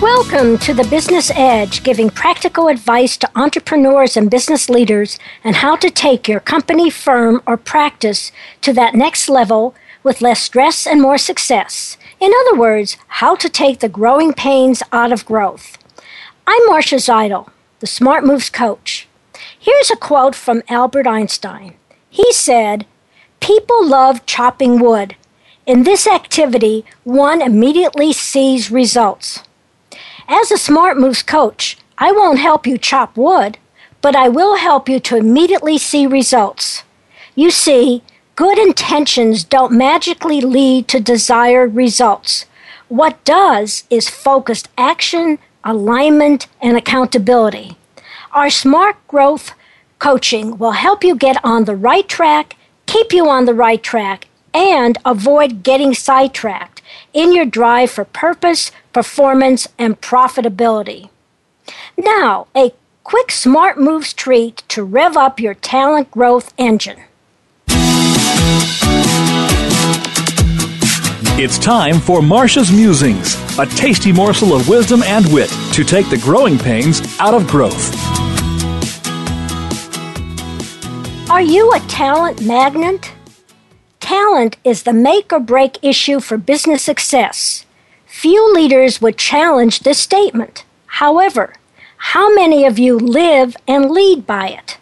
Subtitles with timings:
[0.00, 5.76] Welcome to the Business Edge, giving practical advice to entrepreneurs and business leaders on how
[5.76, 8.32] to take your company, firm, or practice
[8.62, 11.98] to that next level with less stress and more success.
[12.18, 15.76] In other words, how to take the growing pains out of growth.
[16.46, 19.06] I'm Marcia Zidle, the Smart Moves coach.
[19.58, 21.74] Here's a quote from Albert Einstein.
[22.08, 22.86] He said,
[23.40, 25.16] People love chopping wood.
[25.66, 29.42] In this activity, one immediately sees results.
[30.32, 33.58] As a Smart Moves coach, I won't help you chop wood,
[34.00, 36.84] but I will help you to immediately see results.
[37.34, 38.04] You see,
[38.36, 42.46] good intentions don't magically lead to desired results.
[42.86, 47.76] What does is focused action, alignment, and accountability.
[48.30, 49.52] Our smart growth
[49.98, 52.54] coaching will help you get on the right track,
[52.86, 56.79] keep you on the right track, and avoid getting sidetracked
[57.12, 61.10] in your drive for purpose, performance, and profitability.
[61.96, 62.72] Now, a
[63.04, 67.02] quick smart moves treat to rev up your talent growth engine.
[71.42, 76.18] It's time for Marcia's Musings, a tasty morsel of wisdom and wit to take the
[76.18, 77.94] growing pains out of growth.
[81.30, 83.10] Are you a talent magnet?
[84.10, 87.64] Talent is the make or break issue for business success.
[88.06, 90.64] Few leaders would challenge this statement.
[90.98, 91.54] However,
[92.10, 94.78] how many of you live and lead by it?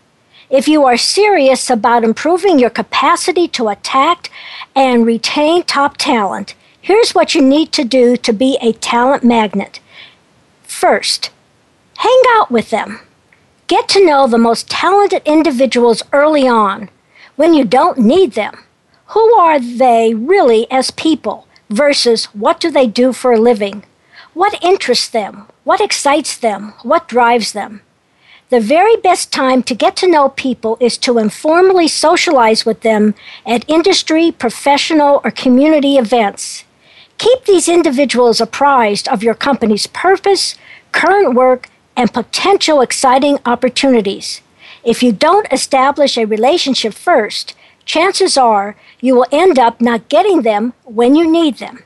[0.49, 4.31] If you are serious about improving your capacity to attract
[4.75, 9.79] and retain top talent, here's what you need to do to be a talent magnet.
[10.63, 11.29] First,
[11.99, 13.01] hang out with them.
[13.67, 16.89] Get to know the most talented individuals early on
[17.37, 18.65] when you don't need them.
[19.13, 23.85] Who are they really as people versus what do they do for a living?
[24.35, 25.47] What interests them?
[25.65, 26.75] What excites them?
[26.83, 27.81] What drives them?
[28.51, 33.15] The very best time to get to know people is to informally socialize with them
[33.47, 36.65] at industry, professional, or community events.
[37.17, 40.55] Keep these individuals apprised of your company's purpose,
[40.93, 44.43] current work, and potential exciting opportunities.
[44.85, 47.55] If you don't establish a relationship first,
[47.89, 51.83] chances are you will end up not getting them when you need them.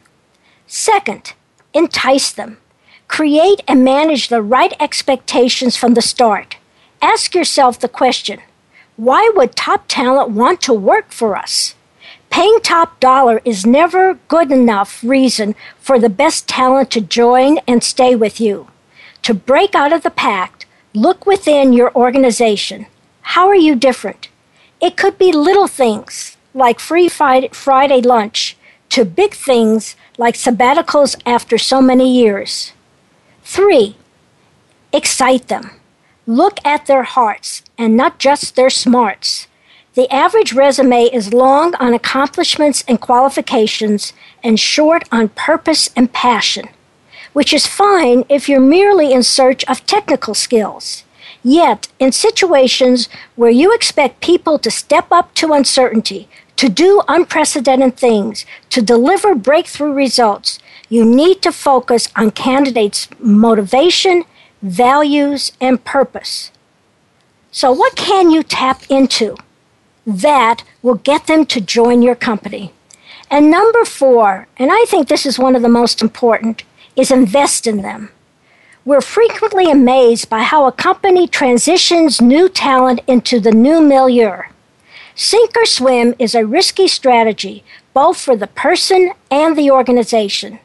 [0.67, 1.33] Second,
[1.73, 2.59] entice them.
[3.09, 6.57] Create and manage the right expectations from the start.
[7.01, 8.41] Ask yourself the question
[8.97, 11.75] why would top talent want to work for us?
[12.31, 17.83] Paying top dollar is never good enough reason for the best talent to join and
[17.83, 18.69] stay with you.
[19.23, 22.87] To break out of the pack, look within your organization.
[23.23, 24.29] How are you different?
[24.83, 28.57] It could be little things like free Friday lunch
[28.89, 32.73] to big things like sabbaticals after so many years.
[33.45, 33.95] Three,
[34.93, 35.71] excite them.
[36.27, 39.47] Look at their hearts and not just their smarts.
[39.95, 46.69] The average resume is long on accomplishments and qualifications and short on purpose and passion,
[47.33, 51.05] which is fine if you're merely in search of technical skills.
[51.45, 57.97] Yet, in situations where you expect people to step up to uncertainty, to do unprecedented
[57.97, 64.25] things, to deliver breakthrough results, you need to focus on candidates' motivation,
[64.61, 66.53] values, and purpose.
[67.51, 69.37] So, what can you tap into
[70.07, 72.73] that will get them to join your company?
[73.31, 76.65] And number four, and I think this is one of the most important,
[76.95, 78.11] is invest in them.
[78.85, 84.43] We're frequently amazed by how a company transitions new talent into the new milieu.
[85.15, 87.63] Sink or swim is a risky strategy
[87.95, 90.59] both for the person and the organization.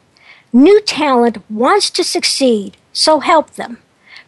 [0.51, 3.77] New talent wants to succeed, so help them.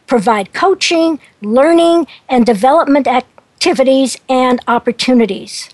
[0.06, 5.70] Provide coaching, learning, and development activities and opportunities.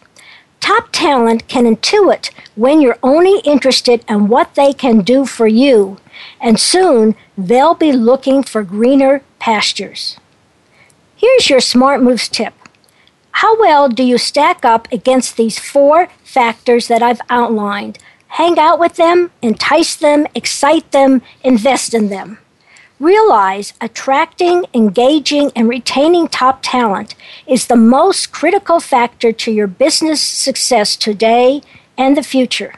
[0.62, 5.98] Top talent can intuit when you're only interested in what they can do for you,
[6.40, 10.18] and soon they'll be looking for greener pastures.
[11.16, 12.54] Here's your Smart Moves tip.
[13.32, 18.00] How well do you stack up against these four factors that I've outlined
[18.36, 22.38] hang out with them, entice them, excite them, invest in them.
[23.00, 27.16] Realize attracting, engaging, and retaining top talent
[27.48, 31.62] is the most critical factor to your business success today
[31.98, 32.74] and the future.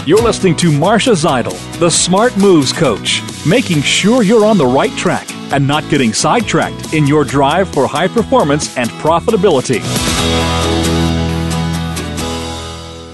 [0.06, 4.96] You're listening to Marcia Zidle, the Smart Moves Coach, making sure you're on the right
[4.96, 9.80] track and not getting sidetracked in your drive for high performance and profitability.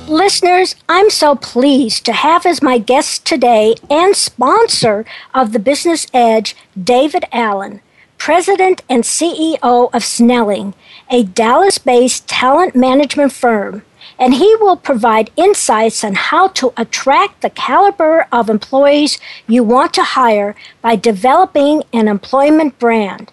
[0.09, 5.05] Listeners, I'm so pleased to have as my guest today and sponsor
[5.35, 7.81] of the Business Edge, David Allen,
[8.19, 10.75] President and CEO of Snelling,
[11.11, 13.83] a Dallas based talent management firm
[14.19, 19.93] and he will provide insights on how to attract the caliber of employees you want
[19.95, 23.31] to hire by developing an employment brand.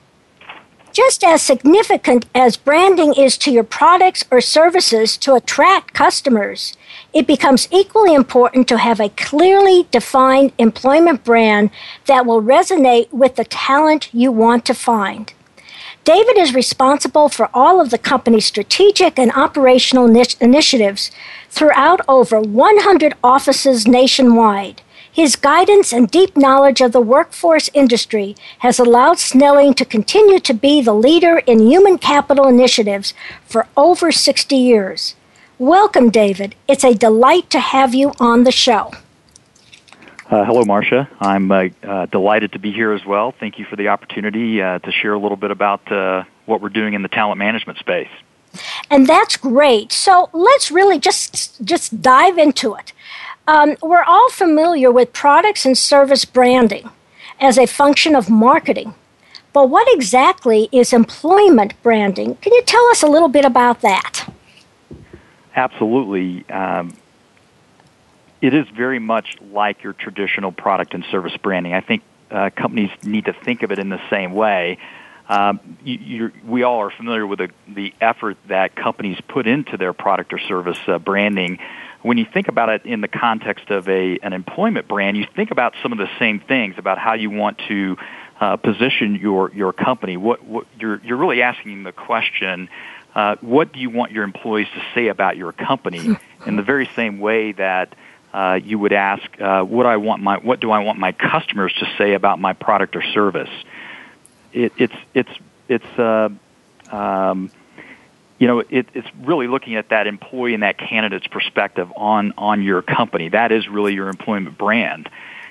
[0.91, 6.77] Just as significant as branding is to your products or services to attract customers,
[7.13, 11.71] it becomes equally important to have a clearly defined employment brand
[12.05, 15.33] that will resonate with the talent you want to find.
[16.03, 21.11] David is responsible for all of the company's strategic and operational initiatives
[21.49, 24.81] throughout over 100 offices nationwide.
[25.09, 30.53] His guidance and deep knowledge of the workforce industry has allowed Snelling to continue to
[30.53, 33.13] be the leader in human capital initiatives
[33.45, 35.15] for over 60 years.
[35.57, 36.55] Welcome, David.
[36.67, 38.91] It's a delight to have you on the show.
[40.33, 41.07] Uh, hello, Marcia.
[41.19, 43.35] I'm uh, uh, delighted to be here as well.
[43.39, 46.69] Thank you for the opportunity uh, to share a little bit about uh, what we're
[46.69, 48.09] doing in the talent management space.
[48.89, 49.91] And that's great.
[49.91, 52.93] So let's really just just dive into it.
[53.45, 56.89] Um, we're all familiar with products and service branding
[57.39, 58.95] as a function of marketing.
[59.53, 62.37] But what exactly is employment branding?
[62.37, 64.33] Can you tell us a little bit about that?
[65.55, 66.43] Absolutely.
[66.49, 66.97] Um,
[68.43, 71.73] it is very much like your traditional product and service branding.
[71.73, 74.79] I think uh, companies need to think of it in the same way.
[75.29, 79.93] Um, you, we all are familiar with the, the, effort that companies put into their
[79.93, 81.59] product or service uh, branding.
[82.01, 85.51] When you think about it in the context of a an employment brand, you think
[85.51, 87.95] about some of the same things about how you want to
[88.41, 90.17] uh, position your your company.
[90.17, 92.67] What, what you're you're really asking the question.
[93.15, 96.89] Uh, what do you want your employees to say about your company in the very
[96.97, 97.95] same way that
[98.33, 101.73] uh, you would ask, uh, what I want my, what do I want my customers
[101.79, 103.49] to say about my product or service?
[104.51, 105.29] It, it's it's
[105.69, 106.29] it's uh,
[106.91, 107.51] um,
[108.39, 112.63] you know it, it's really looking at that employee and that candidate's perspective on on
[112.63, 113.29] your company.
[113.29, 115.09] That is really your employment brand.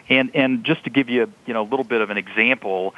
[0.08, 2.94] And and just to give you you know a little bit of an example,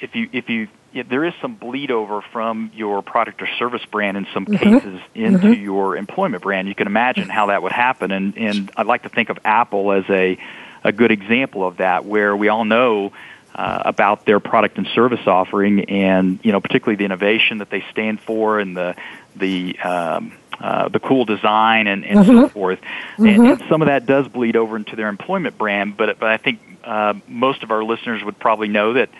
[0.00, 0.68] if you if you
[1.02, 4.56] there is some bleed over from your product or service brand in some mm-hmm.
[4.56, 5.62] cases into mm-hmm.
[5.62, 6.68] your employment brand.
[6.68, 9.92] You can imagine how that would happen, and and I'd like to think of Apple
[9.92, 10.38] as a
[10.82, 13.12] a good example of that, where we all know.
[13.56, 17.84] Uh, about their product and service offering, and you know, particularly the innovation that they
[17.92, 18.96] stand for, and the
[19.36, 22.40] the um, uh, the cool design and, and mm-hmm.
[22.40, 22.80] so forth.
[22.80, 23.26] Mm-hmm.
[23.26, 26.36] And, and, some of that does bleed over into their employment brand, but but I
[26.36, 29.10] think uh, most of our listeners would probably know that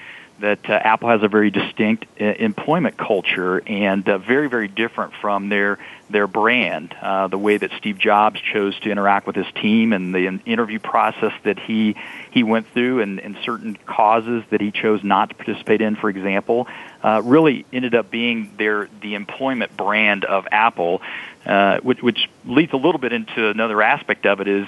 [0.40, 5.12] that uh, Apple has a very distinct uh, employment culture and uh, very, very different
[5.20, 5.78] from their
[6.10, 6.94] their brand.
[7.00, 10.78] Uh, the way that Steve Jobs chose to interact with his team and the interview
[10.78, 11.96] process that he
[12.30, 16.10] he went through, and, and certain causes that he chose not to participate in, for
[16.10, 16.68] example,
[17.02, 21.00] uh, really ended up being their the employment brand of Apple,
[21.46, 24.66] uh, which, which leads a little bit into another aspect of it is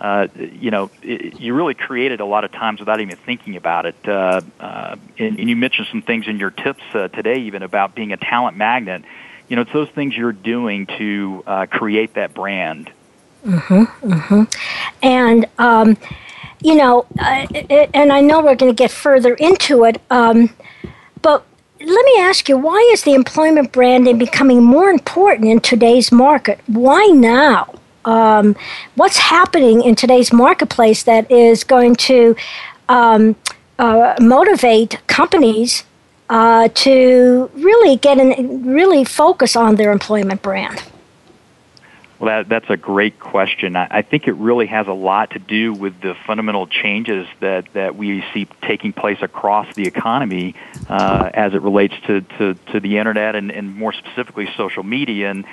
[0.00, 3.86] uh, you know, it, you really created a lot of times without even thinking about
[3.86, 3.96] it.
[4.06, 7.94] Uh, uh, and, and you mentioned some things in your tips uh, today, even about
[7.94, 9.02] being a talent magnet.
[9.48, 12.90] You know, it's those things you're doing to uh, create that brand.
[13.44, 14.42] Mm-hmm, mm-hmm.
[15.02, 15.96] And, um,
[16.60, 20.50] you know, it, and I know we're going to get further into it, um,
[21.22, 21.46] but
[21.78, 26.58] let me ask you, why is the employment branding becoming more important in today's market?
[26.66, 27.75] Why now?
[28.06, 28.56] Um,
[28.94, 32.34] what's happening in today's marketplace that is going to
[32.88, 33.36] um,
[33.78, 35.84] uh, motivate companies
[36.28, 40.82] uh, to really get in, really focus on their employment brand.
[42.18, 43.76] Well, that, that's a great question.
[43.76, 47.70] I, I think it really has a lot to do with the fundamental changes that,
[47.74, 50.54] that we see taking place across the economy
[50.88, 55.30] uh, as it relates to, to, to the internet and, and more specifically social media.
[55.30, 55.44] And,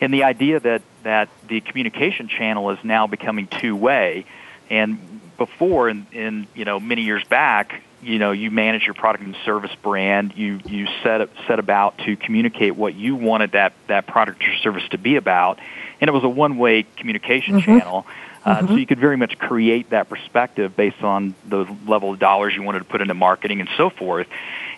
[0.00, 4.26] and the idea that, that the communication channel is now becoming two way.
[4.68, 9.24] And before, in, in you know many years back, you know you manage your product
[9.24, 10.34] and service brand.
[10.36, 14.88] You you set set about to communicate what you wanted that that product or service
[14.90, 15.58] to be about
[16.00, 17.78] and it was a one-way communication mm-hmm.
[17.78, 18.06] channel.
[18.44, 18.66] Uh, mm-hmm.
[18.66, 22.62] So you could very much create that perspective based on the level of dollars you
[22.62, 24.26] wanted to put into marketing and so forth.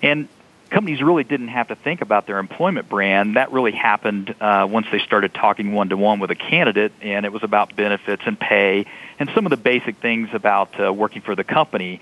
[0.02, 0.28] And
[0.70, 3.36] companies really didn't have to think about their employment brand.
[3.36, 7.24] That really happened uh, once they started talking one to one with a candidate, and
[7.24, 8.86] it was about benefits and pay
[9.18, 12.00] and some of the basic things about uh, working for the company.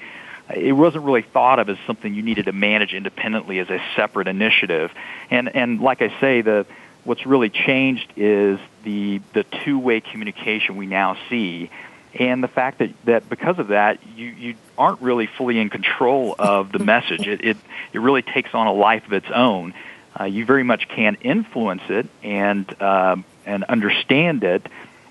[0.55, 4.29] It wasn't really thought of as something you needed to manage independently as a separate
[4.29, 4.93] initiative.
[5.31, 6.67] And and like I say, the
[7.05, 11.71] what's really changed is the the two way communication we now see,
[12.15, 16.35] and the fact that, that because of that you, you aren't really fully in control
[16.39, 17.27] of the message.
[17.27, 17.57] It it,
[17.93, 19.75] it really takes on a life of its own.
[20.19, 24.67] Uh, you very much can influence it and uh, and understand it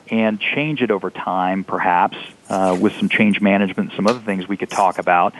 [0.09, 2.17] and change it over time, perhaps
[2.49, 5.33] uh, with some change management, some other things we could talk about.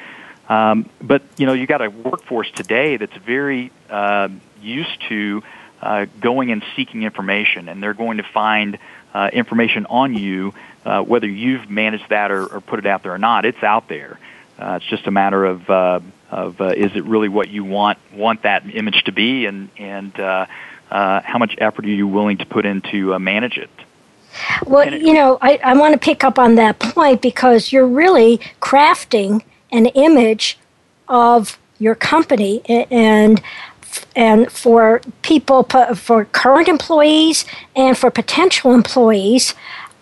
[0.49, 4.29] Um, but you know, you got a workforce today that's very uh,
[4.61, 5.43] used to
[5.81, 8.77] uh, going and seeking information, and they're going to find
[9.13, 10.53] uh, information on you,
[10.85, 13.45] uh, whether you've managed that or, or, put it out there or not.
[13.45, 14.19] It's out there.
[14.57, 17.97] Uh, it's just a matter of uh, of uh, is it really what you want
[18.13, 22.65] want that image to be, and and how much effort are you willing to put
[22.65, 23.69] into manage it.
[24.65, 27.87] Well, it, you know, I, I want to pick up on that point because you're
[27.87, 30.57] really crafting an image
[31.07, 33.41] of your company and
[34.15, 37.45] and for people, for current employees
[37.75, 39.53] and for potential employees.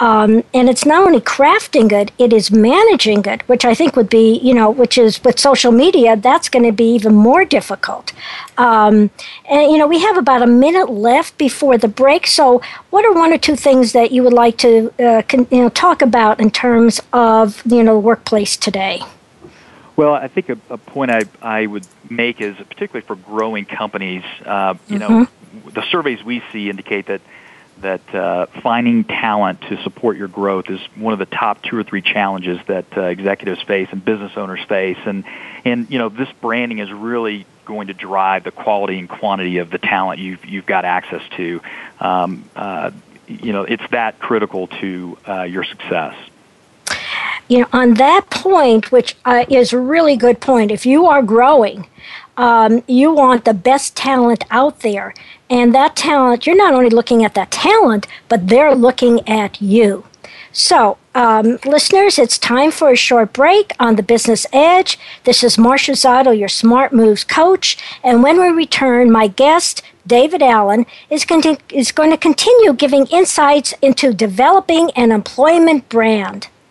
[0.01, 4.09] Um, and it's not only crafting it, it is managing it, which I think would
[4.09, 8.11] be, you know, which is with social media, that's going to be even more difficult.
[8.57, 9.11] Um,
[9.47, 12.25] and, you know, we have about a minute left before the break.
[12.25, 15.61] So, what are one or two things that you would like to, uh, con- you
[15.61, 19.03] know, talk about in terms of, you know, workplace today?
[20.01, 24.23] Well, I think a, a point I, I would make is particularly for growing companies.
[24.43, 25.21] Uh, you mm-hmm.
[25.21, 27.21] know, the surveys we see indicate that
[27.81, 31.83] that uh, finding talent to support your growth is one of the top two or
[31.83, 34.97] three challenges that uh, executives face and business owners face.
[35.05, 35.23] And
[35.65, 39.69] and you know, this branding is really going to drive the quality and quantity of
[39.69, 41.61] the talent you've you've got access to.
[41.99, 42.89] Um, uh,
[43.27, 46.15] you know, it's that critical to uh, your success
[47.51, 51.21] you know, on that point, which uh, is a really good point, if you are
[51.21, 51.85] growing,
[52.37, 55.13] um, you want the best talent out there.
[55.49, 60.05] And that talent, you're not only looking at that talent, but they're looking at you.
[60.53, 64.97] So, um, listeners, it's time for a short break on the Business Edge.
[65.25, 67.77] This is Marcia Zidle, your Smart Moves coach.
[68.01, 72.71] And when we return, my guest, David Allen, is going, to, is going to continue
[72.71, 76.47] giving insights into developing an employment brand.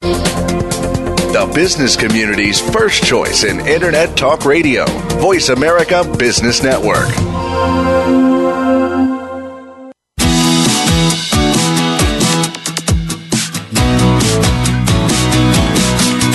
[0.00, 4.86] The business community's first choice in Internet Talk Radio.
[5.20, 7.08] Voice America Business Network.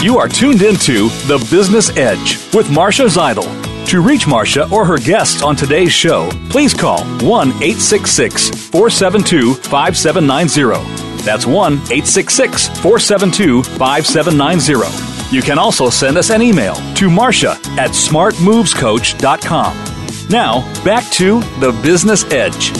[0.03, 3.47] You are tuned into The Business Edge with Marcia Zidle.
[3.87, 11.12] To reach Marcia or her guests on today's show, please call 1 866 472 5790.
[11.23, 15.35] That's 1 866 472 5790.
[15.35, 20.29] You can also send us an email to marcia at smartmovescoach.com.
[20.29, 22.71] Now, back to The Business Edge.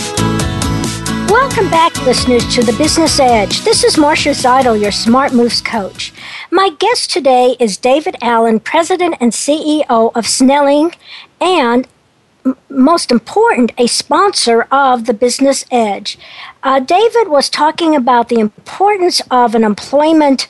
[1.30, 3.62] Welcome back, listeners, to the Business Edge.
[3.62, 6.14] This is Marcia Zidle, your Smart Moves coach.
[6.52, 10.94] My guest today is David Allen, President and CEO of Snelling,
[11.42, 11.88] and
[12.70, 16.18] most important, a sponsor of the Business Edge.
[16.62, 20.48] Uh, David was talking about the importance of an employment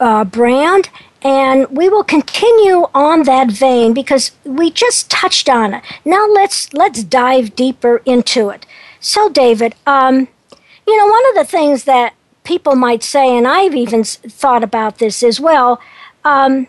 [0.00, 0.90] uh, brand
[1.22, 5.82] and we will continue on that vein because we just touched on it.
[6.04, 8.66] Now let's let's dive deeper into it.
[9.00, 10.28] So, David, um,
[10.86, 12.14] you know, one of the things that
[12.44, 15.80] people might say, and I've even thought about this as well,
[16.24, 16.66] um,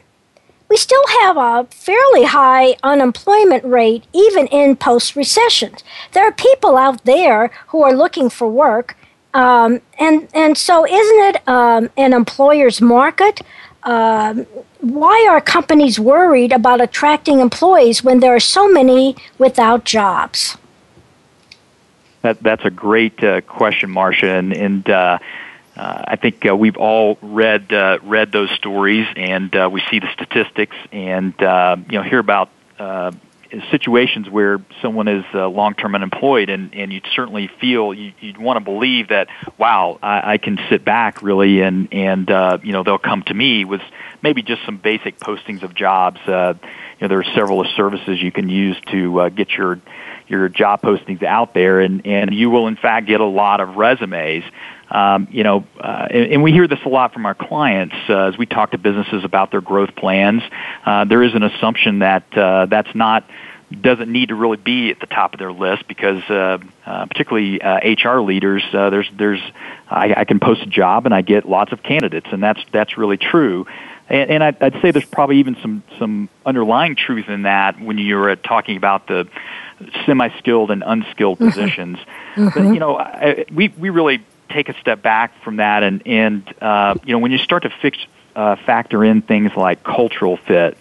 [0.69, 5.83] we still have a fairly high unemployment rate even in post recessions.
[6.13, 8.95] There are people out there who are looking for work.
[9.33, 13.41] Um, and, and so, isn't it um, an employer's market?
[13.83, 14.45] Um,
[14.79, 20.57] why are companies worried about attracting employees when there are so many without jobs?
[22.21, 25.19] That, that's a great uh, question, Marcia, and, and uh,
[25.79, 29.99] uh, I think uh, we've all read uh, read those stories, and uh, we see
[29.99, 33.11] the statistics, and uh, you know hear about uh,
[33.71, 38.37] situations where someone is uh, long term unemployed, and, and you certainly feel you, you'd
[38.37, 42.73] want to believe that wow, I, I can sit back really, and and uh, you
[42.73, 43.81] know they'll come to me with
[44.21, 46.19] maybe just some basic postings of jobs.
[46.27, 46.67] Uh, you
[47.01, 49.79] know there are several services you can use to uh, get your
[50.29, 53.75] your job postings out there, and, and you will in fact get a lot of
[53.75, 54.43] resumes.
[54.91, 58.29] Um, you know, uh, and, and we hear this a lot from our clients uh,
[58.29, 60.41] as we talk to businesses about their growth plans.
[60.85, 63.29] Uh, there is an assumption that uh, that's not
[63.81, 67.59] doesn't need to really be at the top of their list because, uh, uh, particularly
[67.59, 69.41] HR leaders, there's there's
[69.87, 72.97] I, I can post a job and I get lots of candidates, and that's that's
[72.97, 73.67] really true.
[74.09, 77.97] And, and I'd, I'd say there's probably even some some underlying truth in that when
[77.97, 79.27] you're uh, talking about the
[80.05, 81.49] semi-skilled and unskilled mm-hmm.
[81.49, 81.99] positions.
[82.35, 82.47] Mm-hmm.
[82.47, 86.53] But you know, I, we we really take a step back from that, and and
[86.61, 87.97] uh, you know, when you start to fix
[88.35, 90.77] uh, factor in things like cultural fit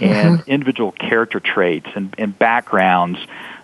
[0.00, 0.50] and mm-hmm.
[0.50, 3.18] individual character traits and, and backgrounds,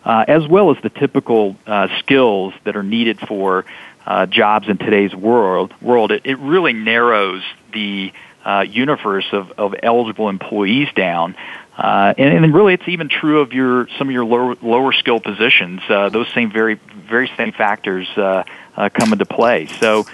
[0.05, 3.65] uh, as well as the typical uh, skills that are needed for
[4.07, 8.13] uh, jobs in today's world, world it, it really narrows the
[8.47, 11.35] uh, universe of, of eligible employees down.
[11.77, 15.21] Uh, and, and really, it's even true of your some of your lower lower skill
[15.21, 15.83] positions.
[15.89, 18.45] Uh, those same very very same factors uh,
[18.77, 19.67] uh, come into play.
[19.67, 20.07] So,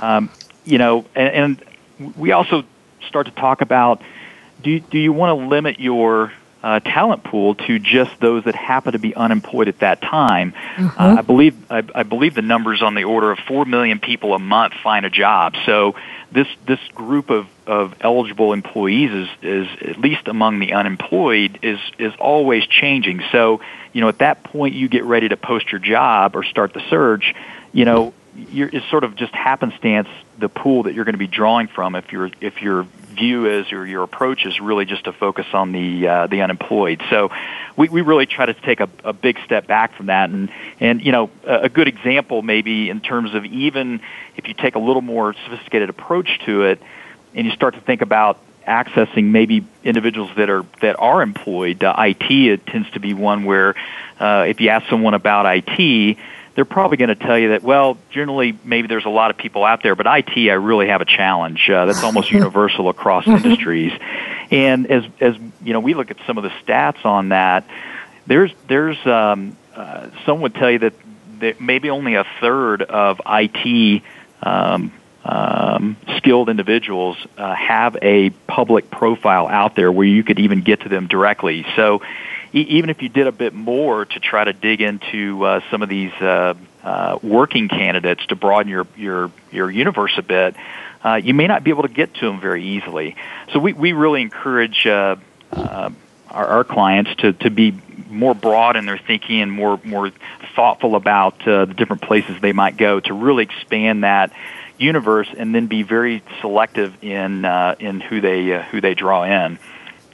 [0.00, 0.30] um,
[0.64, 1.60] you know, and,
[2.00, 2.64] and we also
[3.06, 4.02] start to talk about
[4.62, 6.32] do you, do you want to limit your
[6.64, 10.52] uh, talent pool to just those that happen to be unemployed at that time.
[10.52, 10.98] Mm-hmm.
[10.98, 14.32] Uh, I believe I, I believe the numbers on the order of four million people
[14.34, 15.54] a month find a job.
[15.66, 15.94] So
[16.32, 21.78] this this group of, of eligible employees is, is at least among the unemployed is
[21.98, 23.22] is always changing.
[23.32, 23.60] So
[23.92, 26.82] you know at that point you get ready to post your job or start the
[26.90, 27.34] search.
[27.72, 31.26] You know you're, it's sort of just happenstance the pool that you're going to be
[31.26, 35.12] drawing from if you're if you're view is or your approach is really just to
[35.12, 37.00] focus on the uh, the unemployed.
[37.10, 37.30] So
[37.76, 40.50] we, we really try to take a, a big step back from that, and
[40.80, 44.00] and you know a, a good example maybe in terms of even
[44.36, 46.82] if you take a little more sophisticated approach to it,
[47.34, 51.84] and you start to think about accessing maybe individuals that are that are employed.
[51.84, 53.74] Uh, IT it tends to be one where
[54.18, 56.16] uh, if you ask someone about IT
[56.54, 59.64] they're probably going to tell you that, well, generally maybe there's a lot of people
[59.64, 61.68] out there, but IT, I really have a challenge.
[61.68, 63.44] Uh, that's almost universal across mm-hmm.
[63.44, 63.92] industries.
[64.50, 67.64] And as, as, you know, we look at some of the stats on that,
[68.26, 70.94] there's, there's, um, uh, some would tell you that,
[71.40, 74.02] that maybe only a third of IT,
[74.42, 74.92] um,
[75.24, 80.82] um, skilled individuals uh, have a public profile out there where you could even get
[80.82, 81.64] to them directly.
[81.76, 82.02] So
[82.52, 85.82] e- even if you did a bit more to try to dig into uh, some
[85.82, 90.56] of these uh, uh, working candidates to broaden your your your universe a bit,
[91.02, 93.16] uh, you may not be able to get to them very easily.
[93.52, 94.86] So we we really encourage.
[94.86, 95.16] Uh,
[96.30, 100.10] our, our clients to, to be more broad in their thinking and more more
[100.56, 104.32] thoughtful about the different places they might go to really expand that
[104.78, 109.24] universe and then be very selective in uh, in who they uh, who they draw
[109.24, 109.58] in.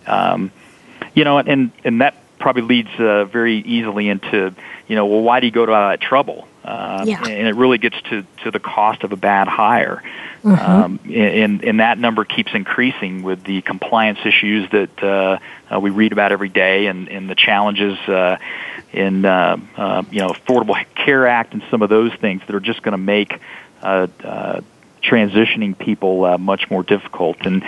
[0.06, 0.50] Um,
[1.14, 4.54] you know, and and that probably leads uh, very easily into
[4.90, 6.48] you know, well, why do you go to all that trouble?
[6.64, 7.22] Uh, yeah.
[7.22, 10.02] And it really gets to to the cost of a bad hire.
[10.42, 10.70] Mm-hmm.
[10.70, 15.38] Um, and, and that number keeps increasing with the compliance issues that uh,
[15.72, 18.38] uh, we read about every day, and, and the challenges uh,
[18.92, 22.60] in uh, uh, you know Affordable Care Act and some of those things that are
[22.60, 23.38] just going to make uh, uh,
[25.02, 27.38] transitioning people uh, much more difficult.
[27.42, 27.64] And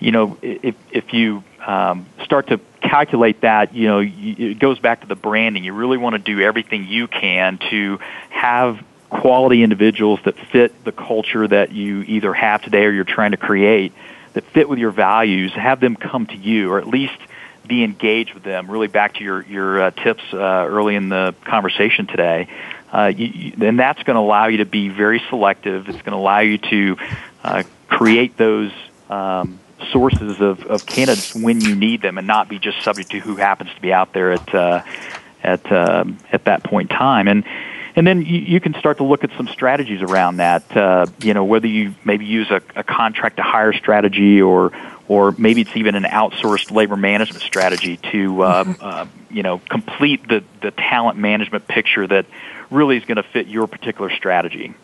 [0.00, 5.00] you know, if if you um, start to calculate that, you know, it goes back
[5.00, 5.64] to the branding.
[5.64, 7.98] You really want to do everything you can to
[8.30, 13.32] have quality individuals that fit the culture that you either have today or you're trying
[13.32, 13.92] to create,
[14.34, 15.52] that fit with your values.
[15.52, 17.18] Have them come to you, or at least
[17.66, 18.70] be engaged with them.
[18.70, 22.48] Really, back to your your uh, tips uh, early in the conversation today
[22.92, 25.88] uh, you, and that's going to allow you to be very selective.
[25.88, 26.96] It's going to allow you to
[27.44, 28.72] uh, create those
[29.10, 29.58] um,
[29.92, 33.36] sources of, of candidates when you need them, and not be just subject to who
[33.36, 34.82] happens to be out there at uh,
[35.42, 37.28] at uh, at that point in time.
[37.28, 37.44] And
[37.98, 40.76] and then you, you can start to look at some strategies around that.
[40.76, 44.70] Uh, you know, whether you maybe use a, a contract to hire strategy or
[45.08, 50.28] or maybe it's even an outsourced labor management strategy to uh, uh, you know complete
[50.28, 52.24] the the talent management picture that
[52.70, 54.74] really is going to fit your particular strategy.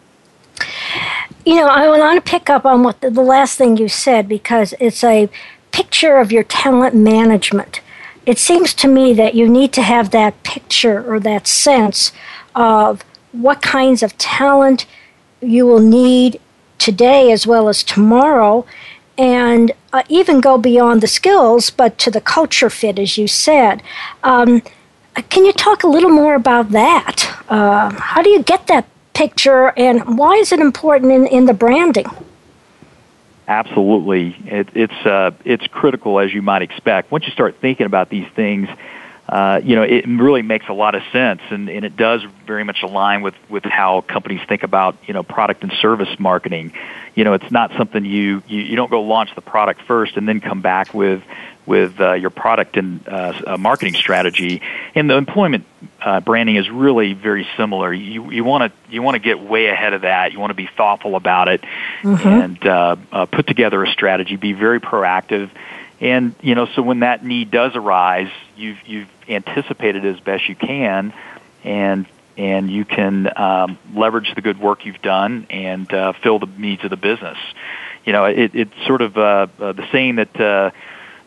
[1.47, 4.29] You know, I want to pick up on what the, the last thing you said
[4.29, 5.29] because it's a
[5.71, 7.81] picture of your talent management.
[8.27, 12.11] It seems to me that you need to have that picture or that sense
[12.55, 14.87] of what kinds of talent
[15.41, 16.41] you will need
[16.79, 18.65] today as well as tomorrow
[19.17, 23.83] and uh, even go beyond the skills but to the culture fit as you said
[24.23, 24.63] um,
[25.23, 27.29] can you talk a little more about that?
[27.49, 31.55] Uh, how do you get that picture, and why is it important in, in the
[31.55, 32.07] branding?
[33.47, 37.13] Absolutely, it, it's uh, it's critical as you might expect.
[37.13, 38.69] Once you start thinking about these things,
[39.29, 42.65] uh, you know it really makes a lot of sense, and, and it does very
[42.65, 46.73] much align with with how companies think about you know product and service marketing.
[47.15, 50.29] You know, it's not something you you, you don't go launch the product first and
[50.29, 51.23] then come back with
[51.67, 54.61] with uh, your product and uh, marketing strategy.
[54.95, 55.65] And the employment
[56.03, 57.93] uh, branding is really very similar.
[57.93, 60.33] You you want to you want to get way ahead of that.
[60.33, 61.63] You want to be thoughtful about it
[62.03, 62.29] mm-hmm.
[62.29, 64.37] and uh, uh, put together a strategy.
[64.37, 65.51] Be very proactive.
[66.01, 70.57] And you know, so when that need does arise, you've you've anticipated as best you
[70.57, 71.13] can,
[71.63, 76.49] and and you can um, leverage the good work you've done and uh, fill the
[76.59, 77.39] needs of the business.
[78.05, 80.71] You know, it, it's sort of uh, uh, the saying that uh,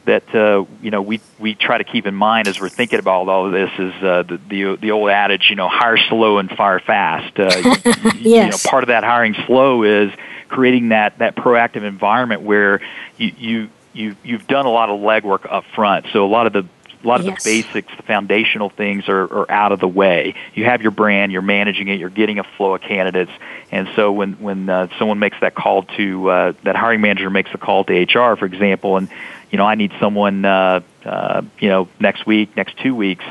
[0.06, 3.28] that uh, you know we we try to keep in mind as we're thinking about
[3.28, 6.50] all of this is uh, the, the the old adage, you know, hire slow and
[6.50, 7.40] fire fast.
[7.40, 8.24] Uh, yes.
[8.24, 10.12] you know, part of that hiring slow is
[10.50, 12.82] creating that that proactive environment where
[13.18, 16.06] you you you you've done a lot of legwork up front.
[16.14, 16.66] So a lot of the
[17.04, 17.44] a lot of yes.
[17.44, 20.34] the basics, the foundational things are, are out of the way.
[20.54, 23.32] You have your brand, you're managing it, you're getting a flow of candidates,
[23.72, 27.52] and so when when uh, someone makes that call to uh, that hiring manager makes
[27.54, 29.10] a call to HR, for example, and
[29.52, 33.26] you know I need someone uh, uh, you know next week, next two weeks,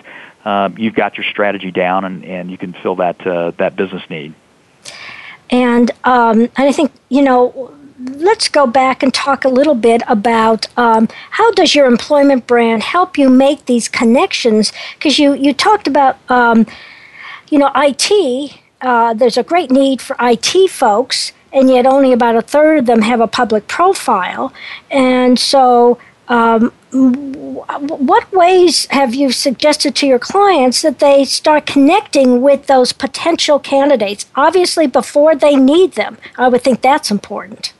[0.44, 4.08] um, you've got your strategy down, and, and you can fill that uh, that business
[4.08, 4.32] need.
[5.50, 10.02] And um, and I think you know let's go back and talk a little bit
[10.06, 14.72] about um, how does your employment brand help you make these connections?
[14.94, 16.66] Because you you talked about um,
[17.48, 18.60] you know IT.
[18.80, 22.86] Uh, there's a great need for IT folks, and yet only about a third of
[22.86, 24.52] them have a public profile.
[24.90, 32.42] And so, um, what ways have you suggested to your clients that they start connecting
[32.42, 34.26] with those potential candidates?
[34.36, 37.72] Obviously, before they need them, I would think that's important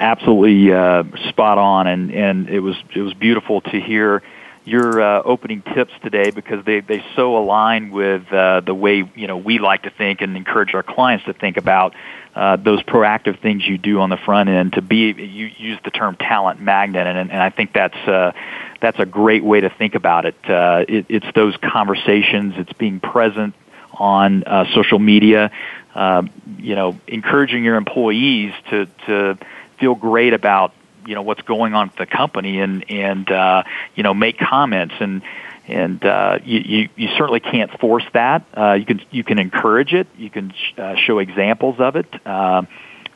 [0.00, 4.22] absolutely uh, spot on, and and it was it was beautiful to hear
[4.64, 9.26] your uh, opening tips today because they they so align with uh, the way you
[9.26, 11.94] know we like to think and encourage our clients to think about
[12.34, 15.90] uh, those proactive things you do on the front end to be you use the
[15.90, 18.32] term talent magnet and and I think that's uh,
[18.80, 20.36] that's a great way to think about it.
[20.48, 23.54] Uh, it it's those conversations, it's being present
[23.94, 25.50] on uh, social media.
[25.94, 26.22] Uh,
[26.58, 29.38] you know, encouraging your employees to to
[29.80, 30.72] feel great about
[31.06, 33.64] you know what's going on with the company and and uh,
[33.94, 35.22] you know make comments and
[35.66, 38.44] and uh, you, you, you certainly can't force that.
[38.56, 40.08] Uh, you can you can encourage it.
[40.16, 42.06] You can sh- uh, show examples of it.
[42.26, 42.62] Uh,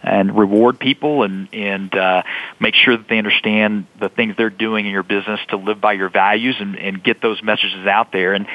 [0.02, 2.22] and reward people and and uh,
[2.60, 5.94] make sure that they understand the things they're doing in your business to live by
[5.94, 8.46] your values and, and get those messages out there and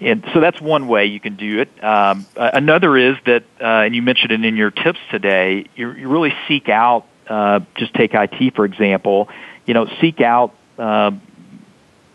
[0.00, 1.82] and so that's one way you can do it.
[1.82, 5.64] Um, another is that, uh, and you mentioned it in your tips today.
[5.74, 7.06] You, you really seek out.
[7.28, 9.28] Uh, just take IT for example.
[9.66, 11.12] You know, seek out uh,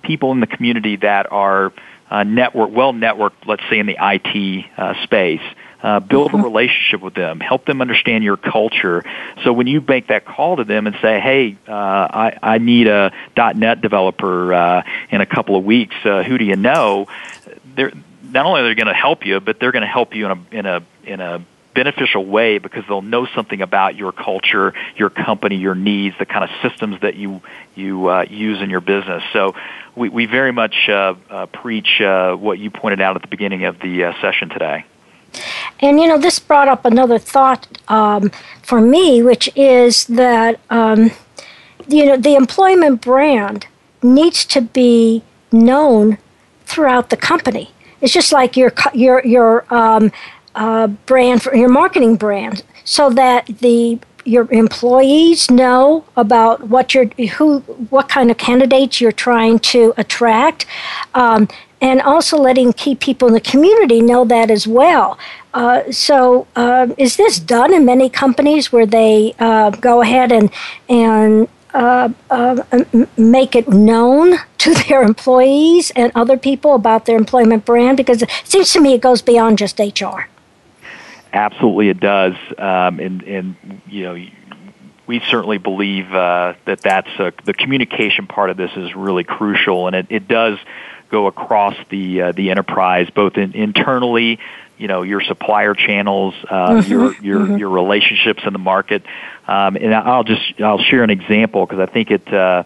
[0.01, 1.71] people in the community that are
[2.09, 3.45] uh, network well networked.
[3.45, 5.41] Let's say in the IT uh, space.
[5.81, 6.45] Uh, build a mm-hmm.
[6.45, 9.03] relationship with them, help them understand your culture.
[9.43, 12.87] So when you make that call to them and say, "Hey, uh, I, I need
[12.87, 15.93] a .NET developer uh, in a couple of weeks.
[16.05, 17.07] Uh, who do you know?"
[17.75, 17.91] They're
[18.23, 20.31] not only are they going to help you, but they're going to help you in
[20.31, 25.09] a in a in a beneficial way because they'll know something about your culture, your
[25.09, 27.41] company, your needs, the kind of systems that you
[27.75, 29.23] you uh, use in your business.
[29.33, 29.55] So
[29.95, 33.65] we, we very much uh, uh, preach uh, what you pointed out at the beginning
[33.65, 34.85] of the uh, session today.
[35.79, 38.31] And you know, this brought up another thought um,
[38.61, 41.11] for me, which is that um,
[41.87, 43.67] you know the employment brand
[44.01, 46.17] needs to be known
[46.65, 47.71] throughout the company.
[48.01, 50.11] It's just like your your your um,
[50.55, 57.07] uh, brand for your marketing brand, so that the your employees know about what you're
[57.37, 60.65] who what kind of candidates you're trying to attract
[61.13, 61.47] um,
[61.81, 65.19] and also letting key people in the community know that as well.
[65.53, 70.49] Uh, so, uh, is this done in many companies where they uh, go ahead and
[70.87, 72.63] and uh, uh,
[73.17, 77.97] make it known to their employees and other people about their employment brand?
[77.97, 80.27] Because it seems to me it goes beyond just HR.
[81.33, 84.25] Absolutely, it does, um, and and you know
[85.07, 89.87] we certainly believe uh, that that's a, the communication part of this is really crucial,
[89.87, 90.59] and it, it does
[91.09, 94.39] go across the uh, the enterprise, both in, internally,
[94.77, 96.91] you know, your supplier channels, uh, mm-hmm.
[96.91, 97.57] your your mm-hmm.
[97.57, 99.03] your relationships in the market.
[99.47, 102.63] Um, and I'll just I'll share an example because I think it, uh,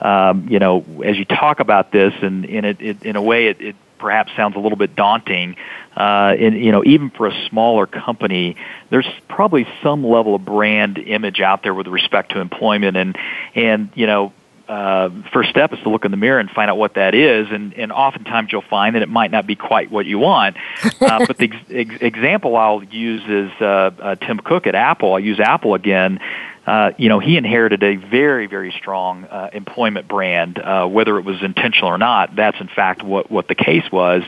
[0.00, 3.48] um, you know, as you talk about this, and, and it, it in a way
[3.48, 5.56] it, it perhaps sounds a little bit daunting.
[5.96, 8.56] Uh, and you know, even for a smaller company,
[8.90, 13.16] there's probably some level of brand image out there with respect to employment, and
[13.54, 14.32] and you know,
[14.68, 17.48] uh, first step is to look in the mirror and find out what that is.
[17.50, 20.56] And, and oftentimes you'll find that it might not be quite what you want.
[21.00, 25.12] Uh, but the ex- ex- example I'll use is uh, uh, Tim Cook at Apple.
[25.12, 26.18] I'll use Apple again.
[26.68, 30.58] Uh, you know, he inherited a very, very strong uh, employment brand.
[30.58, 34.22] Uh, whether it was intentional or not, that's in fact what what the case was.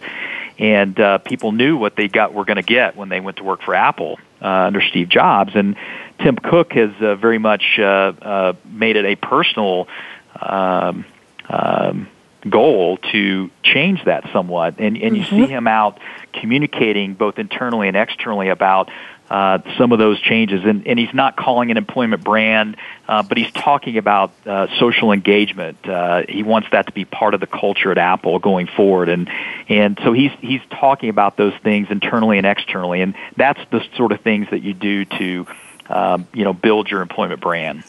[0.59, 3.45] And uh, people knew what they got were going to get when they went to
[3.45, 5.53] work for Apple uh, under Steve Jobs.
[5.55, 5.77] And
[6.19, 9.87] Tim Cook has uh, very much uh, uh, made it a personal
[10.41, 11.05] um,
[11.47, 12.09] um,
[12.49, 14.77] goal to change that somewhat.
[14.79, 15.45] And, and you mm-hmm.
[15.45, 16.01] see him out
[16.33, 18.91] communicating both internally and externally about
[19.31, 20.65] uh, some of those changes.
[20.65, 22.77] And, and he's not calling an employment brand,
[23.09, 25.89] uh, but he's talking about uh, social engagement.
[25.89, 29.09] Uh, he wants that to be part of the culture at Apple going forward.
[29.09, 29.31] And,
[29.69, 33.01] and so he's, he's talking about those things internally and externally.
[33.03, 35.47] And that's the sort of things that you do to,
[35.89, 37.85] um, you know, build your employment brand.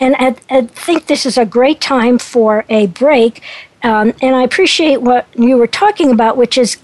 [0.00, 3.42] And I, I think this is a great time for a break.
[3.82, 6.78] Um, and I appreciate what you were talking about, which is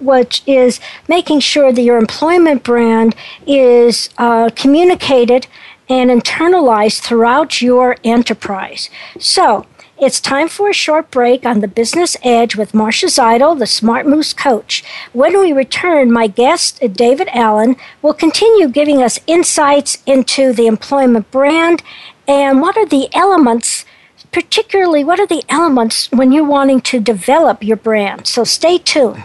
[0.00, 3.14] which is making sure that your employment brand
[3.46, 5.46] is uh, communicated
[5.88, 8.90] and internalized throughout your enterprise.
[9.18, 9.66] So,
[10.00, 14.06] it's time for a short break on the Business Edge with Marcia Zidle, the Smart
[14.06, 14.84] Moves coach.
[15.12, 21.28] When we return, my guest, David Allen, will continue giving us insights into the employment
[21.32, 21.82] brand
[22.28, 23.84] and what are the elements
[24.30, 29.24] particularly what are the elements when you're wanting to develop your brand so stay tuned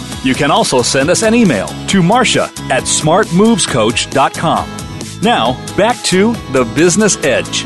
[0.23, 4.69] You can also send us an email to Marcia at smartmovescoach.com.
[5.23, 7.65] Now, back to the Business Edge.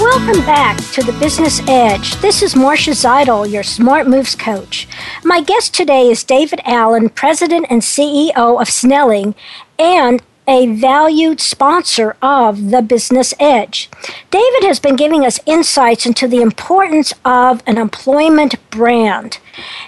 [0.00, 2.16] Welcome back to the Business Edge.
[2.16, 4.88] This is Marcia Zidle, your Smart Moves coach.
[5.22, 9.36] My guest today is David Allen, President and CEO of Snelling,
[9.78, 13.88] and a valued sponsor of the Business Edge.
[14.30, 19.38] David has been giving us insights into the importance of an employment brand.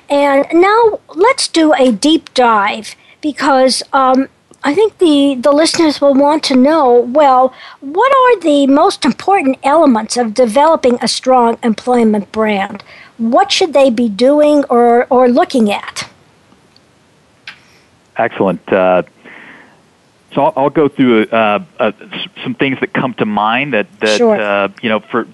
[0.09, 4.29] And now let's do a deep dive because um,
[4.65, 9.59] I think the, the listeners will want to know well, what are the most important
[9.63, 12.83] elements of developing a strong employment brand?
[13.19, 16.09] What should they be doing or, or looking at?
[18.17, 18.61] Excellent.
[18.73, 19.03] Uh,
[20.35, 21.93] so I'll, I'll, go through uh, uh,
[22.43, 24.41] some things that come to mind that, that sure.
[24.41, 25.27] Uh, you know for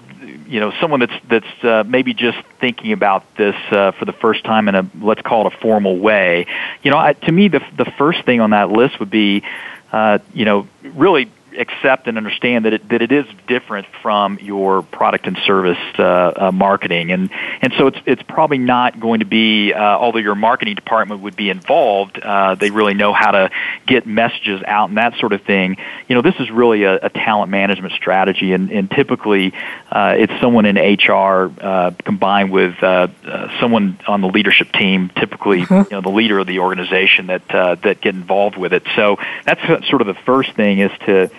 [0.47, 4.43] you know someone that's that's uh, maybe just thinking about this uh, for the first
[4.43, 6.45] time in a let's call it a formal way.
[6.83, 9.43] You know, I, to me the the first thing on that list would be,
[9.91, 14.81] uh, you know, really accept and understand that it, that it is different from your
[14.81, 16.03] product and service uh,
[16.35, 17.29] uh, marketing, and
[17.61, 21.35] and so it's it's probably not going to be uh, although your marketing department would
[21.35, 23.49] be involved, uh, they really know how to
[23.85, 25.77] get messages out and that sort of thing.
[26.07, 29.53] You know, this is really a, a talent management strategy, and, and typically
[29.91, 35.09] uh, it's someone in HR uh, combined with uh, uh, someone on the leadership team,
[35.15, 35.93] typically mm-hmm.
[35.93, 38.83] you know the leader of the organization that uh, that get involved with it.
[38.95, 41.29] So that's sort of the first thing is to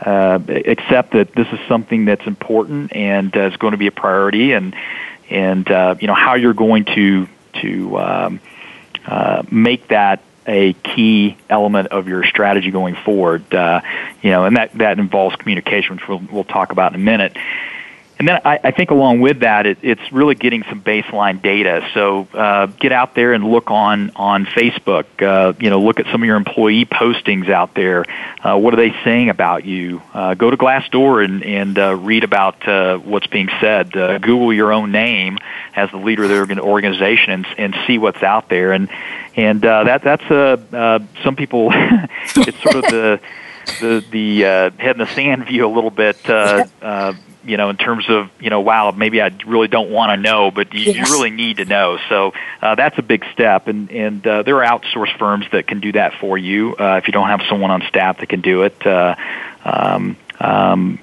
[0.00, 3.92] uh, accept that this is something that's important and uh, is going to be a
[3.92, 4.74] priority, and
[5.30, 7.28] and uh, you know how you're going to
[7.62, 8.40] to um,
[9.06, 13.52] uh, make that a key element of your strategy going forward.
[13.54, 13.80] Uh,
[14.22, 17.36] you know, and that that involves communication, which we'll we'll talk about in a minute.
[18.18, 21.86] And then I, I think along with that, it, it's really getting some baseline data.
[21.92, 25.04] So uh, get out there and look on on Facebook.
[25.20, 28.06] Uh, you know, look at some of your employee postings out there.
[28.42, 30.00] Uh, what are they saying about you?
[30.14, 33.94] Uh, go to Glassdoor and and uh, read about uh, what's being said.
[33.94, 35.38] Uh, Google your own name
[35.74, 38.72] as the leader of the organization and and see what's out there.
[38.72, 38.88] And
[39.36, 41.68] and uh, that that's uh, uh, some people.
[41.74, 43.20] it's sort of the
[43.80, 46.28] the the uh, head in the sand view a little bit.
[46.28, 47.12] Uh, uh,
[47.46, 50.50] you know, in terms of, you know, wow, maybe I really don't want to know,
[50.50, 50.96] but you, yes.
[50.96, 51.98] you really need to know.
[52.08, 55.80] So uh, that's a big step, and and uh, there are outsourced firms that can
[55.80, 58.62] do that for you uh, if you don't have someone on staff that can do
[58.62, 58.86] it.
[58.86, 59.14] Uh,
[59.64, 60.98] um, um,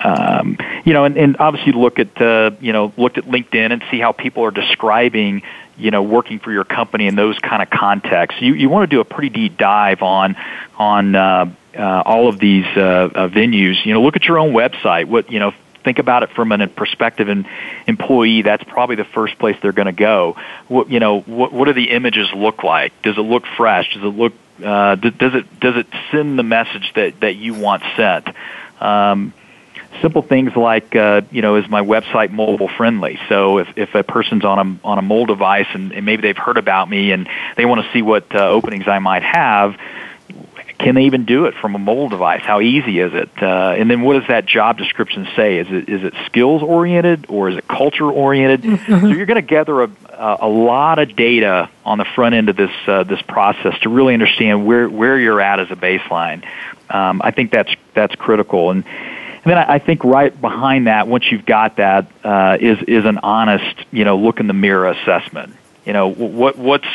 [0.00, 3.82] um, you know, and, and obviously look at uh, you know look at LinkedIn and
[3.90, 5.42] see how people are describing
[5.76, 8.40] you know working for your company in those kind of contexts.
[8.40, 10.36] You you want to do a pretty deep dive on
[10.78, 12.80] on uh, uh, all of these uh,
[13.14, 13.84] uh, venues.
[13.84, 15.06] You know, look at your own website.
[15.06, 15.52] What you know,
[15.86, 17.46] think about it from a perspective and
[17.86, 18.42] employee.
[18.42, 20.36] That's probably the first place they're going to go.
[20.66, 22.92] What you know, what, what do the images look like?
[23.02, 23.94] Does it look fresh?
[23.94, 27.84] Does it look uh, does it does it send the message that that you want
[27.96, 28.26] sent?
[28.80, 29.32] Um,
[30.02, 34.02] simple things like uh, you know is my website mobile friendly so if, if a
[34.02, 37.26] person's on a on a mobile device and, and maybe they've heard about me and
[37.56, 39.78] they want to see what uh, openings I might have
[40.78, 42.42] can they even do it from a mobile device?
[42.42, 43.30] How easy is it?
[43.40, 45.58] Uh, and then what does that job description say?
[45.58, 48.62] Is it is it skills oriented or is it culture oriented?
[48.62, 49.00] Mm-hmm.
[49.00, 52.56] so you're going to gather a a lot of data on the front end of
[52.56, 56.44] this uh, this process to really understand where where you're at as a baseline.
[56.88, 58.70] Um, I think that's that's critical.
[58.70, 63.04] And and then I think right behind that, once you've got that, uh, is is
[63.04, 65.54] an honest, you know, look in the mirror assessment.
[65.84, 66.88] You know, what what's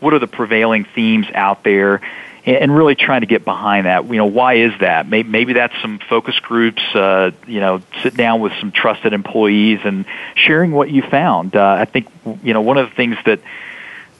[0.00, 2.00] what are the prevailing themes out there,
[2.44, 4.06] and really trying to get behind that.
[4.06, 5.08] You know, why is that?
[5.08, 6.82] Maybe, maybe that's some focus groups.
[6.94, 11.54] Uh, you know, sit down with some trusted employees and sharing what you found.
[11.54, 12.08] Uh, I think
[12.42, 13.40] you know one of the things that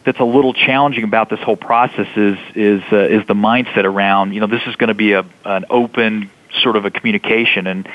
[0.05, 4.33] that's a little challenging about this whole process is is uh, is the mindset around
[4.33, 6.31] you know this is going to be a an open
[6.63, 7.89] sort of a communication and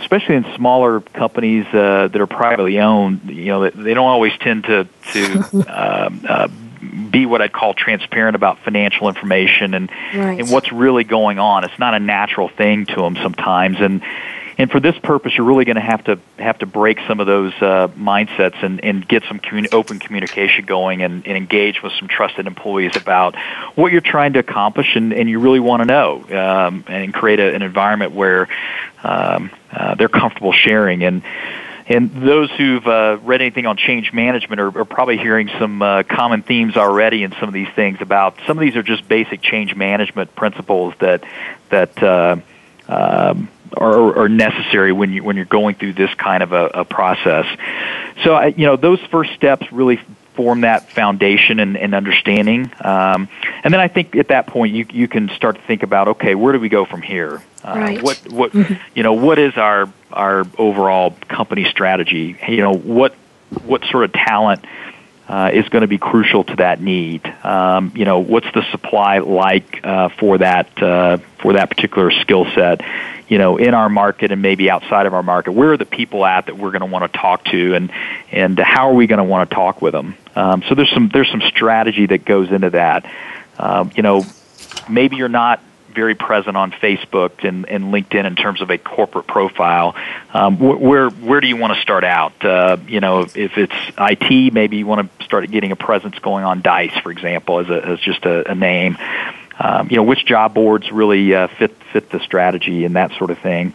[0.00, 4.64] especially in smaller companies uh, that are privately owned, you know, they don't always tend
[4.64, 6.48] to to um, uh,
[7.10, 10.40] be what I'd call transparent about financial information and right.
[10.40, 11.64] and what's really going on.
[11.64, 14.02] It's not a natural thing to them sometimes, and
[14.60, 17.26] and for this purpose, you're really going to have to have to break some of
[17.26, 21.94] those uh, mindsets and, and get some communi- open communication going and, and engage with
[21.98, 23.36] some trusted employees about
[23.74, 27.40] what you're trying to accomplish and, and you really want to know um, and create
[27.40, 28.48] a, an environment where
[29.02, 31.22] um, uh, they're comfortable sharing and.
[31.90, 36.04] And those who've uh, read anything on change management are, are probably hearing some uh,
[36.04, 37.98] common themes already in some of these things.
[38.00, 41.24] About some of these are just basic change management principles that
[41.70, 42.36] that uh,
[42.86, 46.84] um, are, are necessary when you when you're going through this kind of a, a
[46.84, 47.46] process.
[48.22, 50.00] So I, you know those first steps really
[50.40, 52.72] form that foundation and, and understanding.
[52.80, 53.28] Um,
[53.62, 56.34] and then I think at that point you you can start to think about okay,
[56.34, 57.42] where do we go from here?
[57.62, 58.02] Uh, right.
[58.02, 58.74] What what mm-hmm.
[58.94, 62.38] you know what is our our overall company strategy?
[62.48, 63.14] You know what
[63.64, 64.64] what sort of talent
[65.30, 67.24] uh, is going to be crucial to that need.
[67.44, 72.46] Um, you know, what's the supply like uh, for that uh, for that particular skill
[72.52, 72.80] set?
[73.28, 76.26] You know, in our market and maybe outside of our market, where are the people
[76.26, 77.92] at that we're going to want to talk to, and
[78.32, 80.16] and how are we going to want to talk with them?
[80.34, 83.08] Um, so there's some there's some strategy that goes into that.
[83.56, 84.26] Um, you know,
[84.88, 85.62] maybe you're not
[85.92, 89.94] very present on Facebook and, and LinkedIn in terms of a corporate profile.
[90.32, 92.44] Um, where where do you want to start out?
[92.44, 96.44] Uh, you know, if it's IT, maybe you want to start getting a presence going
[96.44, 98.98] on Dice, for example, as a, as just a, a name.
[99.58, 103.30] Um, you know, which job boards really uh, fit fit the strategy and that sort
[103.30, 103.74] of thing.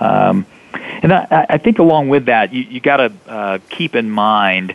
[0.00, 4.10] Um, and I, I think along with that, you, you got to uh, keep in
[4.10, 4.74] mind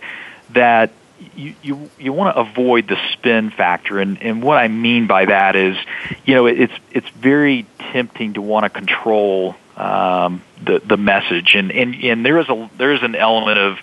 [0.51, 0.91] that
[1.35, 5.25] you you, you want to avoid the spin factor, and and what I mean by
[5.25, 5.77] that is,
[6.25, 11.71] you know, it's it's very tempting to want to control um, the the message, and
[11.71, 13.77] and and there is a there is an element of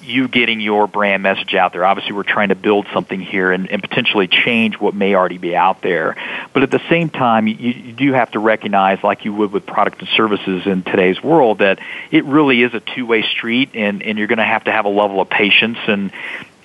[0.00, 1.84] you getting your brand message out there.
[1.84, 5.54] Obviously, we're trying to build something here and, and potentially change what may already be
[5.54, 6.16] out there.
[6.52, 9.66] But at the same time, you, you do have to recognize, like you would with
[9.66, 11.78] product and services in today's world, that
[12.10, 14.90] it really is a two-way street, and, and you're going to have to have a
[14.90, 16.10] level of patience and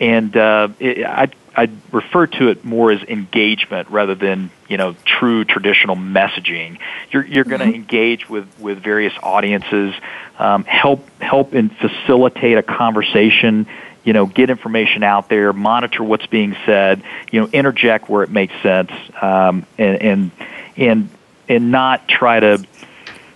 [0.04, 4.96] and uh, it, I I refer to it more as engagement rather than you know
[5.06, 6.80] true traditional messaging.
[7.12, 7.76] You're you're going to mm-hmm.
[7.76, 9.96] engage with with various audiences,
[10.38, 13.66] um, help help and facilitate a conversation.
[14.04, 17.02] You know, get information out there, monitor what's being said.
[17.32, 18.92] You know, interject where it makes sense,
[19.22, 20.32] um, and and
[20.76, 21.10] and
[21.48, 22.66] and not try to,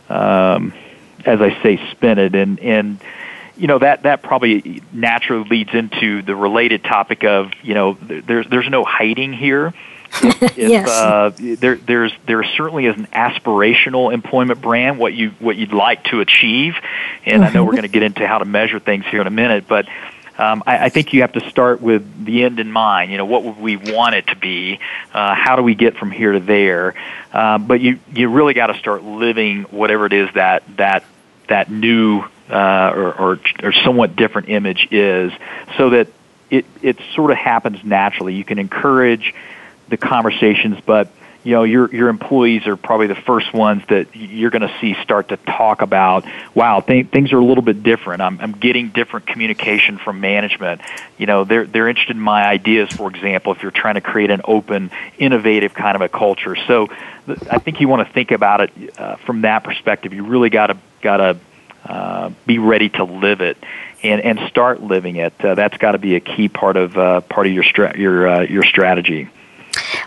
[0.09, 0.74] um,
[1.26, 2.99] as I say, spin it and and
[3.58, 8.47] you know that that probably naturally leads into the related topic of you know there's
[8.47, 9.74] there's no hiding here.
[10.24, 10.89] If, yes.
[10.89, 16.05] Uh, there there's there certainly is an aspirational employment brand what you what you'd like
[16.05, 16.76] to achieve,
[17.26, 17.76] and I know we're mm-hmm.
[17.76, 19.88] going to get into how to measure things here in a minute, but.
[20.39, 23.10] Um, I, I think you have to start with the end in mind.
[23.10, 24.80] You know, what would we want it to be?
[25.12, 26.93] Uh, how do we get from here to there?
[27.34, 31.03] Uh, but you you really got to start living whatever it is that that
[31.47, 35.32] that new uh, or, or, or somewhat different image is,
[35.78, 36.08] so that
[36.50, 38.36] it it sort of happens naturally.
[38.36, 39.34] You can encourage
[39.89, 41.10] the conversations, but
[41.43, 44.95] you know your your employees are probably the first ones that you're going to see
[45.02, 46.26] start to talk about.
[46.54, 48.22] Wow, th- things are a little bit different.
[48.22, 50.82] I'm, I'm getting different communication from management.
[51.18, 52.89] You know, they're they're interested in my ideas.
[52.89, 56.88] For example, if you're trying to create an open, innovative kind of a culture, so
[57.26, 60.14] th- I think you want to think about it uh, from that perspective.
[60.14, 61.38] You really got to got to
[61.88, 63.58] uh, be ready to live it
[64.04, 65.34] and and start living it.
[65.44, 68.28] Uh, that's got to be a key part of uh, part of your stra- your
[68.28, 69.30] uh, your strategy.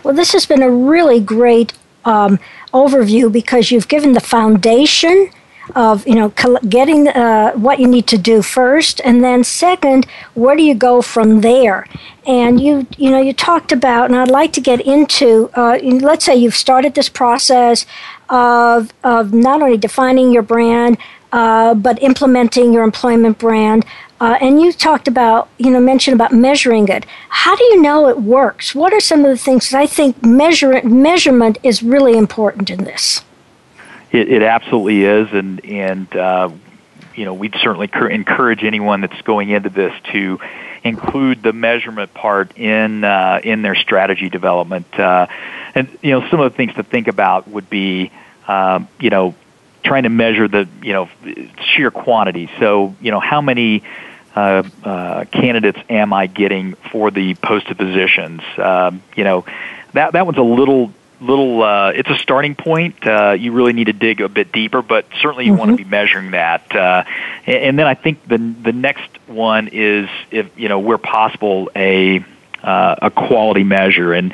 [0.03, 1.73] Well, this has been a really great
[2.05, 2.39] um,
[2.73, 5.29] overview because you've given the foundation
[5.75, 6.29] of you know
[6.67, 11.01] getting uh, what you need to do first, and then second, where do you go
[11.01, 11.87] from there?
[12.25, 15.49] And you you know you talked about, and I'd like to get into.
[15.53, 17.85] Uh, let's say you've started this process
[18.29, 20.97] of of not only defining your brand,
[21.31, 23.85] uh, but implementing your employment brand.
[24.19, 27.05] Uh, and you talked about, you know, mentioned about measuring it.
[27.29, 28.75] How do you know it works?
[28.75, 29.69] What are some of the things?
[29.69, 33.23] That I think measure, measurement is really important in this.
[34.11, 36.51] It, it absolutely is, and and uh,
[37.15, 40.39] you know we'd certainly encourage anyone that's going into this to
[40.83, 44.99] include the measurement part in uh, in their strategy development.
[44.99, 45.27] Uh,
[45.73, 48.11] and you know some of the things to think about would be
[48.47, 49.33] um, you know
[49.83, 51.09] trying to measure the you know
[51.73, 52.49] sheer quantity.
[52.59, 53.83] So you know how many
[54.35, 58.41] uh, uh, candidates am I getting for the posted positions?
[58.57, 59.45] Um, you know
[59.93, 63.85] that that one's a little little uh, it's a starting point uh, you really need
[63.85, 65.59] to dig a bit deeper but certainly you mm-hmm.
[65.59, 67.03] want to be measuring that uh,
[67.45, 71.69] and, and then i think the the next one is if you know where possible
[71.75, 72.25] a
[72.63, 74.33] uh, a quality measure and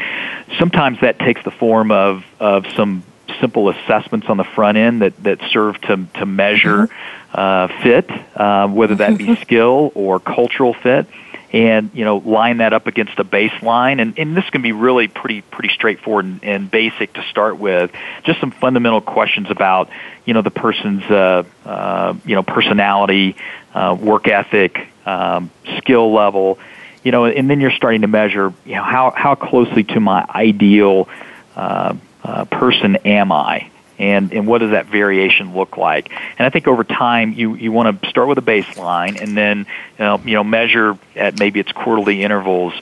[0.58, 3.04] sometimes that takes the form of of some
[3.39, 7.32] simple assessments on the front end that that serve to to measure mm-hmm.
[7.34, 9.41] uh, fit uh, whether that be mm-hmm.
[9.41, 11.07] skill or cultural fit
[11.51, 15.07] and you know line that up against a baseline and, and this can be really
[15.07, 17.91] pretty pretty straightforward and, and basic to start with
[18.23, 19.89] just some fundamental questions about
[20.25, 23.36] you know the person's uh, uh, you know personality
[23.73, 26.59] uh, work ethic um, skill level
[27.03, 30.25] you know and then you're starting to measure you know how how closely to my
[30.30, 31.07] ideal
[31.55, 31.95] uh,
[32.28, 36.11] uh, person am I and and what does that variation look like?
[36.11, 39.59] And I think over time you you want to start with a baseline and then
[39.59, 42.73] you know, you know measure at maybe its quarterly intervals.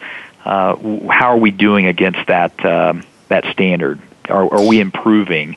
[0.43, 0.75] Uh,
[1.09, 4.01] how are we doing against that um, that standard?
[4.29, 5.55] Are, are we improving?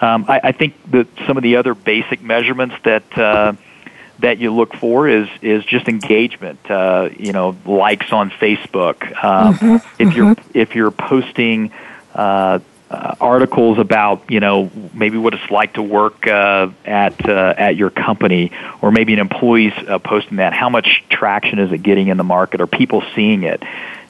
[0.00, 3.54] Um, I, I think that some of the other basic measurements that uh,
[4.18, 6.70] that you look for is is just engagement.
[6.70, 9.02] Uh, you know, likes on Facebook.
[9.24, 10.10] Um, mm-hmm, if mm-hmm.
[10.16, 11.72] you're if you're posting
[12.14, 12.58] uh,
[12.90, 17.76] uh, articles about you know maybe what it's like to work uh, at uh, at
[17.76, 20.52] your company, or maybe an employee's uh, posting that.
[20.52, 22.60] How much traction is it getting in the market?
[22.60, 23.62] Are people seeing it?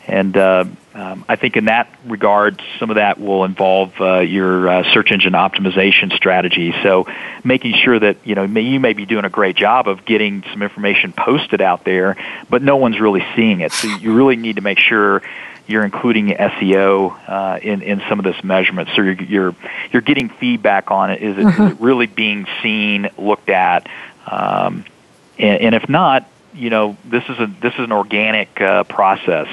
[0.07, 0.65] And uh,
[0.95, 5.13] um, I think in that regard, some of that will involve uh, your uh, search
[5.13, 6.75] engine optimization strategy.
[6.83, 7.07] So,
[7.45, 10.63] making sure that you know you may be doing a great job of getting some
[10.63, 12.17] information posted out there,
[12.49, 13.73] but no one's really seeing it.
[13.73, 15.23] So, you really need to make sure
[15.69, 18.89] you're including SEO uh, in in some of this measurement.
[18.97, 19.55] So you're you're
[19.93, 21.23] you're getting feedback on it.
[21.23, 21.63] Is it, mm-hmm.
[21.63, 23.87] is it really being seen, looked at?
[24.27, 24.85] Um,
[25.39, 29.49] and, and, if not, you know this is a this is an organic uh, process.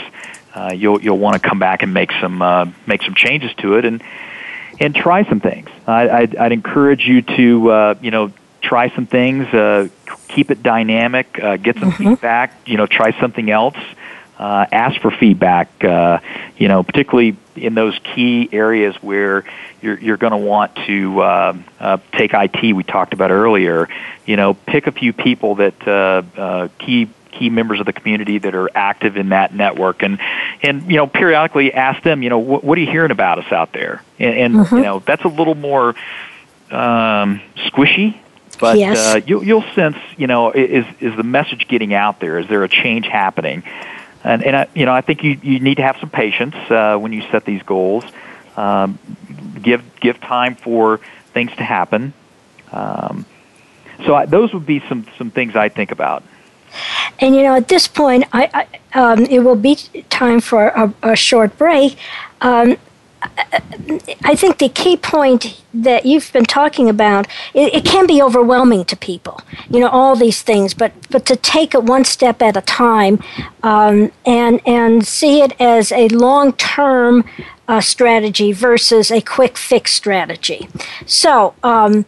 [0.55, 3.75] Uh, you'll you'll want to come back and make some uh, make some changes to
[3.75, 4.01] it and
[4.79, 5.69] and try some things.
[5.85, 8.31] I, I'd, I'd encourage you to uh, you know
[8.61, 9.89] try some things, uh,
[10.27, 12.11] keep it dynamic, uh, get some mm-hmm.
[12.11, 12.57] feedback.
[12.65, 13.77] You know, try something else
[14.37, 15.83] uh, ask for feedback.
[15.83, 16.19] Uh,
[16.57, 19.45] you know, particularly in those key areas where
[19.81, 22.73] you're you're going to want to uh, uh, take IT.
[22.73, 23.87] We talked about earlier.
[24.25, 28.37] You know, pick a few people that uh, uh, key key members of the community
[28.37, 30.19] that are active in that network and
[30.61, 33.51] and you know periodically ask them you know what, what are you hearing about us
[33.51, 34.75] out there and, and mm-hmm.
[34.75, 35.89] you know that's a little more
[36.71, 38.17] um, squishy
[38.59, 38.97] but yes.
[38.97, 42.63] uh, you, you'll sense you know is is the message getting out there is there
[42.63, 43.63] a change happening
[44.25, 46.97] and and I, you know I think you you need to have some patience uh,
[46.97, 48.03] when you set these goals.
[48.57, 48.97] Um,
[49.61, 50.99] give give time for
[51.33, 52.13] things to happen.
[52.71, 53.25] Um,
[54.05, 56.23] so I, those would be some some things I think about.
[57.19, 59.75] And you know, at this point, I, I um, it will be
[60.09, 61.97] time for a, a short break.
[62.41, 62.77] Um,
[64.23, 68.85] I think the key point that you've been talking about, it, it, can be overwhelming
[68.85, 72.55] to people, you know, all these things, but, but to take it one step at
[72.55, 73.19] a time
[73.63, 77.23] um, and, and see it as a long term
[77.67, 80.67] uh, strategy versus a quick fix strategy.
[81.05, 82.05] So, um,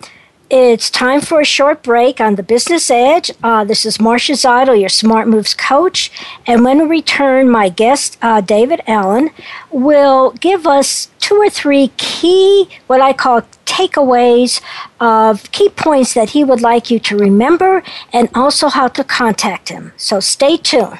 [0.49, 3.31] it's time for a short break on the Business Edge.
[3.43, 6.11] Uh, this is Marcia Zidle, your Smart Moves coach.
[6.45, 9.31] And when we return, my guest, uh, David Allen,
[9.71, 14.61] will give us two or three key, what I call takeaways
[15.01, 17.83] of key points that he would like you to remember
[18.13, 19.91] and also how to contact him.
[19.97, 20.99] So stay tuned.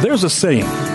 [0.00, 0.87] There's a saying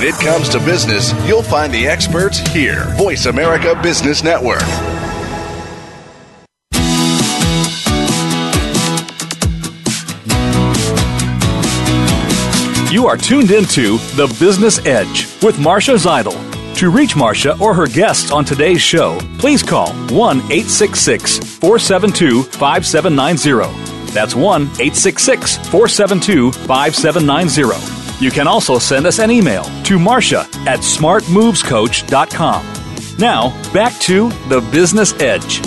[0.00, 2.86] When it comes to business, you'll find the experts here.
[2.96, 4.62] Voice America Business Network.
[12.90, 16.32] You are tuned into The Business Edge with Marcia Zidle.
[16.76, 24.12] To reach Marcia or her guests on today's show, please call 1 866 472 5790.
[24.14, 27.99] That's 1 866 472 5790.
[28.20, 32.66] You can also send us an email to Marcia at smartmovescoach.com.
[33.18, 35.62] Now, back to the Business Edge.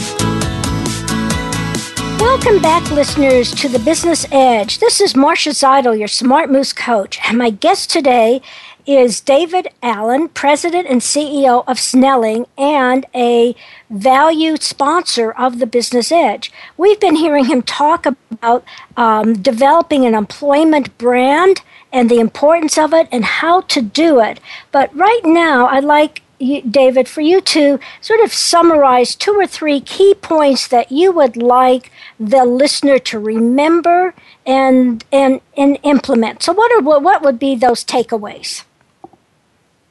[2.20, 4.78] Welcome back, listeners, to the Business Edge.
[4.78, 8.40] This is Marcia Zidle, your Smart Moves coach, and my guest today
[8.86, 13.56] is David Allen, President and CEO of Snelling and a
[13.90, 16.52] valued sponsor of the Business Edge.
[16.78, 18.64] We've been hearing him talk about
[18.96, 21.62] um, developing an employment brand
[21.94, 24.40] and the importance of it and how to do it.
[24.72, 29.48] But right now, I'd like you, David, for you to sort of summarize two or
[29.48, 34.14] three key points that you would like the listener to remember
[34.46, 36.44] and and and implement.
[36.44, 38.64] So, what are what would be those takeaways?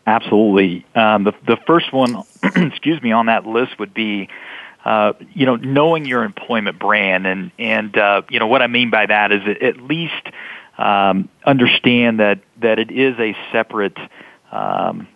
[0.06, 0.84] Absolutely.
[0.94, 4.28] Um, the the first one, excuse me, on that list would be.
[4.84, 8.90] Uh, you know, knowing your employment brand, and and uh, you know what I mean
[8.90, 10.26] by that is at least
[10.78, 13.96] um, understand that that it is a separate
[14.50, 15.08] um,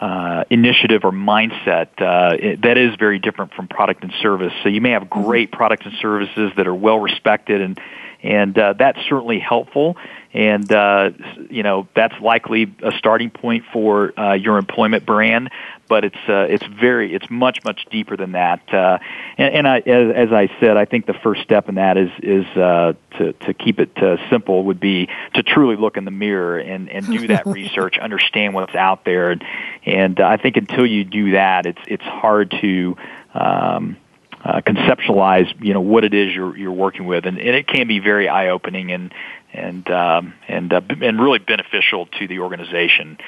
[0.00, 4.52] uh, initiative or mindset uh, it, that is very different from product and service.
[4.62, 5.22] So you may have mm-hmm.
[5.22, 7.80] great products and services that are well respected, and
[8.22, 9.96] and uh, that's certainly helpful.
[10.34, 11.10] And uh,
[11.50, 15.50] you know that's likely a starting point for uh, your employment brand
[15.92, 18.62] but it's uh, it's very it's much much deeper than that.
[18.72, 18.98] Uh,
[19.36, 22.10] and, and I, as, as I said, I think the first step in that is
[22.22, 26.10] is uh, to to keep it uh, simple would be to truly look in the
[26.10, 29.44] mirror and and do that research, understand what's out there, and
[29.84, 32.96] and I think until you do that, it's it's hard to.
[33.34, 33.98] Um,
[34.44, 37.86] uh, conceptualize, you know, what it is you're you're working with, and, and it can
[37.86, 39.14] be very eye opening and
[39.52, 43.18] and um, and uh, and really beneficial to the organization.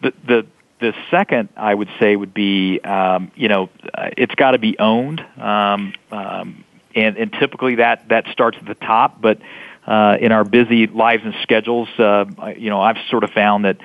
[0.00, 0.46] The the
[0.80, 4.78] the second, I would say, would be um, you know uh, it's got to be
[4.78, 6.64] owned, um, um,
[6.94, 9.20] and, and typically that that starts at the top.
[9.20, 9.40] But
[9.86, 12.26] uh, in our busy lives and schedules, uh,
[12.56, 13.78] you know, I've sort of found that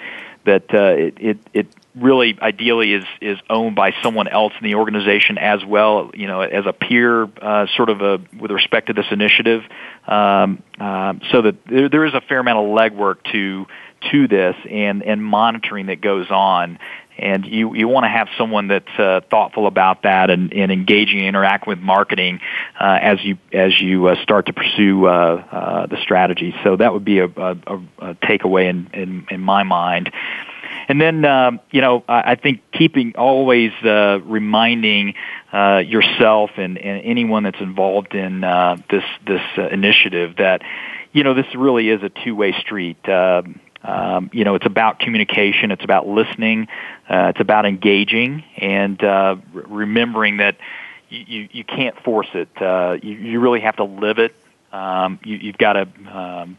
[0.45, 4.75] that uh, it, it it really ideally is is owned by someone else in the
[4.75, 6.11] organization as well.
[6.13, 9.63] You know, as a peer, uh, sort of a with respect to this initiative,
[10.07, 13.65] um, uh, so that there, there is a fair amount of legwork to
[14.11, 16.79] to this and and monitoring that goes on
[17.17, 21.19] and you you want to have someone that's uh, thoughtful about that and, and engaging
[21.19, 22.39] and interacting with marketing
[22.79, 25.09] uh, as you as you uh, start to pursue uh,
[25.51, 26.55] uh, the strategy.
[26.63, 27.51] So that would be a, a,
[27.99, 30.11] a takeaway in, in in my mind.
[30.87, 35.15] And then um, you know I, I think keeping always uh, reminding
[35.51, 40.61] uh, yourself and, and anyone that's involved in uh, this this uh, initiative that
[41.11, 42.97] you know this really is a two way street.
[43.07, 43.43] Uh,
[43.83, 45.71] um, you know, it's about communication.
[45.71, 46.67] It's about listening.
[47.09, 50.55] Uh, it's about engaging and uh, r- remembering that
[51.09, 52.49] you, you, can't force it.
[52.61, 54.33] Uh, you, you really have to live it.
[54.71, 56.57] Um, you, you've got to, um,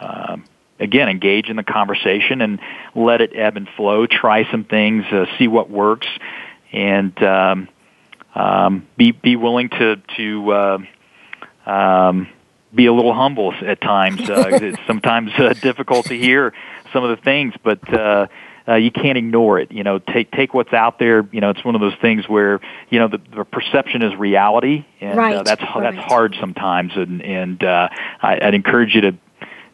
[0.00, 0.44] um,
[0.82, 2.60] again, engage in the conversation and
[2.94, 4.06] let it ebb and flow.
[4.06, 6.08] Try some things, uh, see what works,
[6.72, 7.68] and um,
[8.34, 10.78] um, be be willing to to uh,
[11.66, 12.28] um,
[12.74, 14.28] be a little humble at times.
[14.28, 16.52] Uh, it's sometimes uh, difficult to hear
[16.92, 18.26] some of the things, but uh,
[18.66, 19.72] uh, you can't ignore it.
[19.72, 21.26] You know, take take what's out there.
[21.32, 22.60] You know, it's one of those things where
[22.90, 25.94] you know the, the perception is reality, and right, uh, that's right.
[25.94, 26.92] that's hard sometimes.
[26.96, 27.88] And and uh,
[28.20, 29.14] I, I'd encourage you to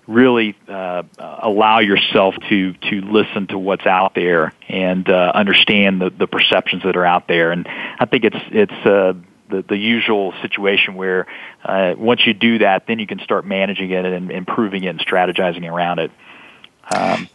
[0.08, 6.10] really uh, allow yourself to to listen to what's out there and uh, understand the,
[6.10, 7.52] the perceptions that are out there.
[7.52, 9.12] And I think it's it's uh,
[9.50, 11.26] the the usual situation where
[11.62, 15.00] uh, once you do that, then you can start managing it and improving it and
[15.00, 16.10] strategizing around it.
[16.90, 17.28] Um,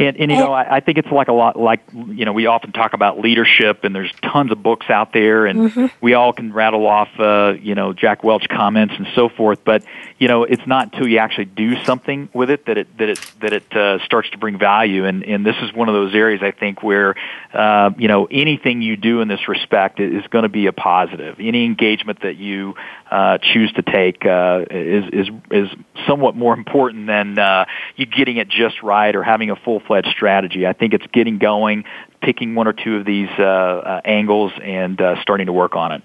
[0.00, 2.46] and, and you know, I, I think it's like a lot like you know we
[2.46, 5.86] often talk about leadership, and there's tons of books out there, and Mm-hmm.
[6.00, 9.60] we all can rattle off uh, you know Jack Welch comments and so forth.
[9.64, 9.84] But
[10.18, 13.32] you know, it's not until you actually do something with it that it that it
[13.40, 15.04] that it uh, starts to bring value.
[15.04, 17.14] And and this is one of those areas I think where
[17.52, 21.36] uh, you know anything you do in this respect is going to be a positive.
[21.38, 22.74] Any engagement that you
[23.10, 25.68] uh, choose to take uh, is is is
[26.06, 30.06] somewhat more important than uh, you getting it just right or having a full fledged
[30.12, 30.68] strategy.
[30.68, 31.82] I think it's getting going,
[32.22, 35.90] picking one or two of these uh, uh, angles, and uh, starting to work on
[35.90, 36.02] it.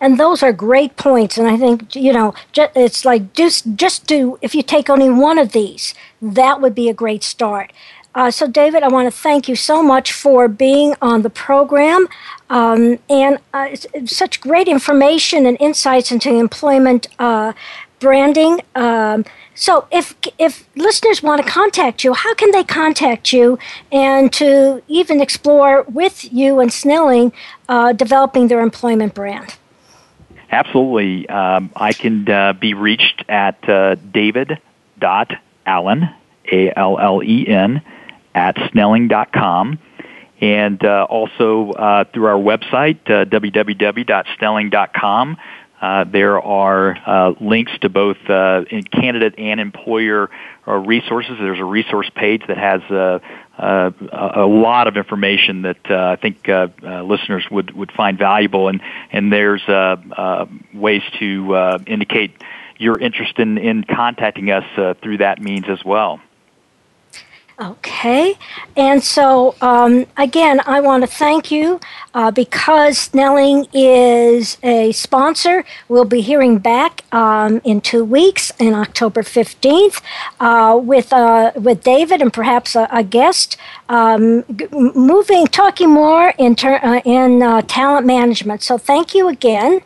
[0.00, 1.36] And those are great points.
[1.36, 5.36] And I think, you know, it's like just, just do, if you take only one
[5.36, 7.74] of these, that would be a great start.
[8.14, 12.08] Uh, so, David, I want to thank you so much for being on the program.
[12.48, 17.52] Um, and uh, such great information and insights into employment uh,
[18.00, 18.60] branding.
[18.74, 19.24] Um,
[19.54, 23.60] so, if if listeners want to contact you, how can they contact you
[23.92, 27.32] and to even explore with you and Snelling
[27.68, 29.56] uh, developing their employment brand?
[30.50, 31.28] Absolutely.
[31.28, 36.08] Um, I can uh, be reached at uh, david.allen,
[36.50, 37.80] A L L E N,
[38.34, 39.78] at snelling.com.
[40.40, 45.36] And uh, also uh, through our website, uh, www.snelling.com.
[45.80, 50.28] Uh, there are uh, links to both uh, candidate and employer
[50.68, 51.36] uh, resources.
[51.40, 53.18] There's a resource page that has uh,
[53.58, 53.90] uh,
[54.34, 59.62] a lot of information that I think listeners would, would find valuable, and and there's
[59.68, 62.32] uh, uh, ways to uh, indicate
[62.78, 64.64] your interest in, in contacting us
[65.02, 66.20] through that means as well.
[67.60, 68.38] Okay.
[68.74, 71.78] And so, um, again, I want to thank you
[72.14, 75.66] uh, because Snelling is a sponsor.
[75.86, 80.00] We'll be hearing back um, in two weeks, in October 15th,
[80.40, 83.58] uh, with, uh, with David and perhaps a, a guest,
[83.90, 88.62] um, g- moving, talking more in, ter- uh, in uh, talent management.
[88.62, 89.82] So, thank you again.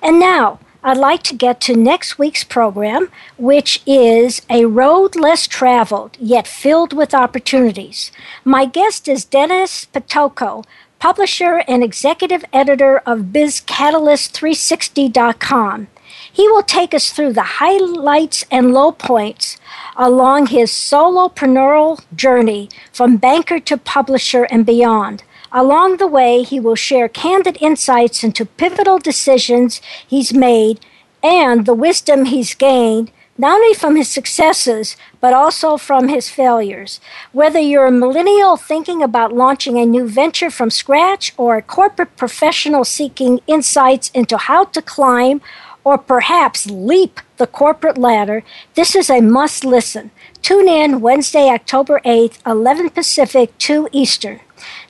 [0.00, 5.48] And now, I'd like to get to next week's program, which is A Road Less
[5.48, 8.12] Traveled, Yet Filled with Opportunities.
[8.44, 10.64] My guest is Dennis Pitocco,
[11.00, 15.88] publisher and executive editor of BizCatalyst360.com.
[16.32, 19.58] He will take us through the highlights and low points
[19.96, 25.24] along his solopreneurial journey from banker to publisher and beyond.
[25.52, 30.80] Along the way, he will share candid insights into pivotal decisions he's made
[31.22, 37.00] and the wisdom he's gained, not only from his successes, but also from his failures.
[37.32, 42.16] Whether you're a millennial thinking about launching a new venture from scratch or a corporate
[42.16, 45.40] professional seeking insights into how to climb
[45.84, 48.42] or perhaps leap the corporate ladder,
[48.74, 50.10] this is a must listen.
[50.42, 54.40] Tune in Wednesday, October 8th, 11 Pacific, 2 Eastern.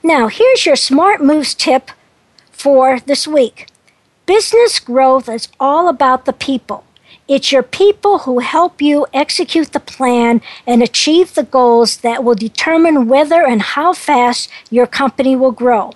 [0.03, 1.91] Now, here's your smart moves tip
[2.51, 3.69] for this week.
[4.27, 6.85] Business growth is all about the people.
[7.29, 12.35] It's your people who help you execute the plan and achieve the goals that will
[12.37, 15.93] determine whether and how fast your company will grow.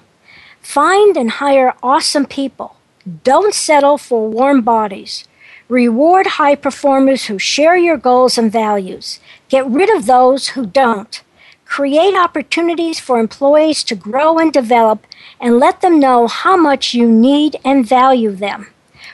[0.61, 2.77] Find and hire awesome people.
[3.25, 5.27] Don't settle for warm bodies.
[5.69, 9.21] Reward high performers who share your goals and values.
[9.49, 11.23] Get rid of those who don't.
[11.71, 15.07] Create opportunities for employees to grow and develop
[15.41, 18.67] and let them know how much you need and value them.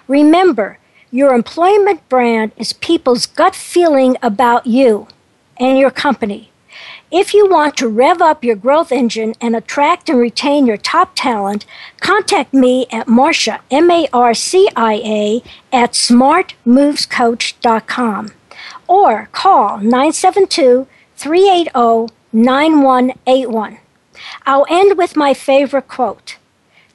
[0.09, 0.79] Remember,
[1.11, 5.07] your employment brand is people's gut feeling about you
[5.59, 6.51] and your company.
[7.11, 11.13] If you want to rev up your growth engine and attract and retain your top
[11.15, 11.67] talent,
[12.01, 15.43] contact me at Marcia, M A R C I A,
[15.77, 18.31] at smartmovescoach.com
[18.89, 20.87] or call 972
[21.17, 23.79] 380 9181.
[24.45, 26.37] I'll end with my favorite quote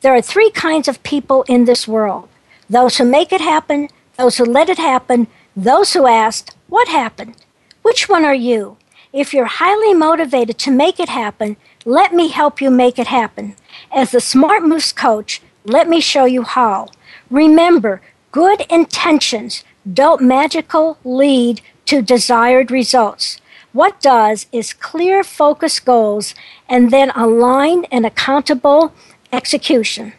[0.01, 2.29] There are three kinds of people in this world
[2.69, 5.25] those who make it happen, those who let it happen,
[5.55, 7.35] those who asked, What happened?
[7.81, 8.77] Which one are you?
[9.11, 13.55] If you're highly motivated to make it happen, let me help you make it happen.
[13.91, 16.87] As the Smart Moves coach, let me show you how.
[17.31, 17.99] Remember,
[18.31, 23.41] Good intentions don't magically lead to desired results.
[23.74, 26.36] What does is clear, focused goals
[26.67, 28.93] and then aligned and accountable
[29.32, 30.11] execution.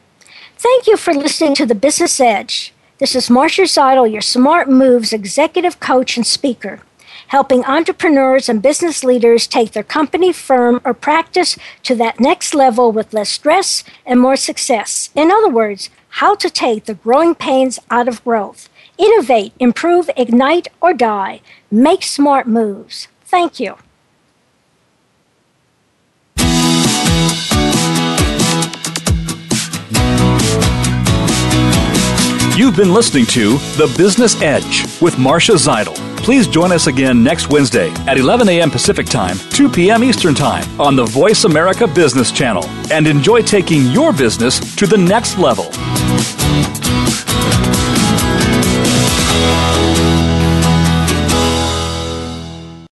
[0.56, 2.72] Thank you for listening to The Business Edge.
[2.96, 6.80] This is Marcia Zidle, your Smart Moves executive coach and speaker,
[7.26, 12.90] helping entrepreneurs and business leaders take their company, firm, or practice to that next level
[12.90, 15.10] with less stress and more success.
[15.14, 18.70] In other words, how to take the growing pains out of growth.
[18.96, 21.42] Innovate, improve, ignite, or die.
[21.70, 23.08] Make smart moves.
[23.32, 23.76] Thank you.
[32.54, 35.94] You've been listening to The Business Edge with Marcia Zidle.
[36.18, 38.70] Please join us again next Wednesday at 11 a.m.
[38.70, 40.04] Pacific Time, 2 p.m.
[40.04, 44.98] Eastern Time on the Voice America Business Channel and enjoy taking your business to the
[44.98, 45.72] next level.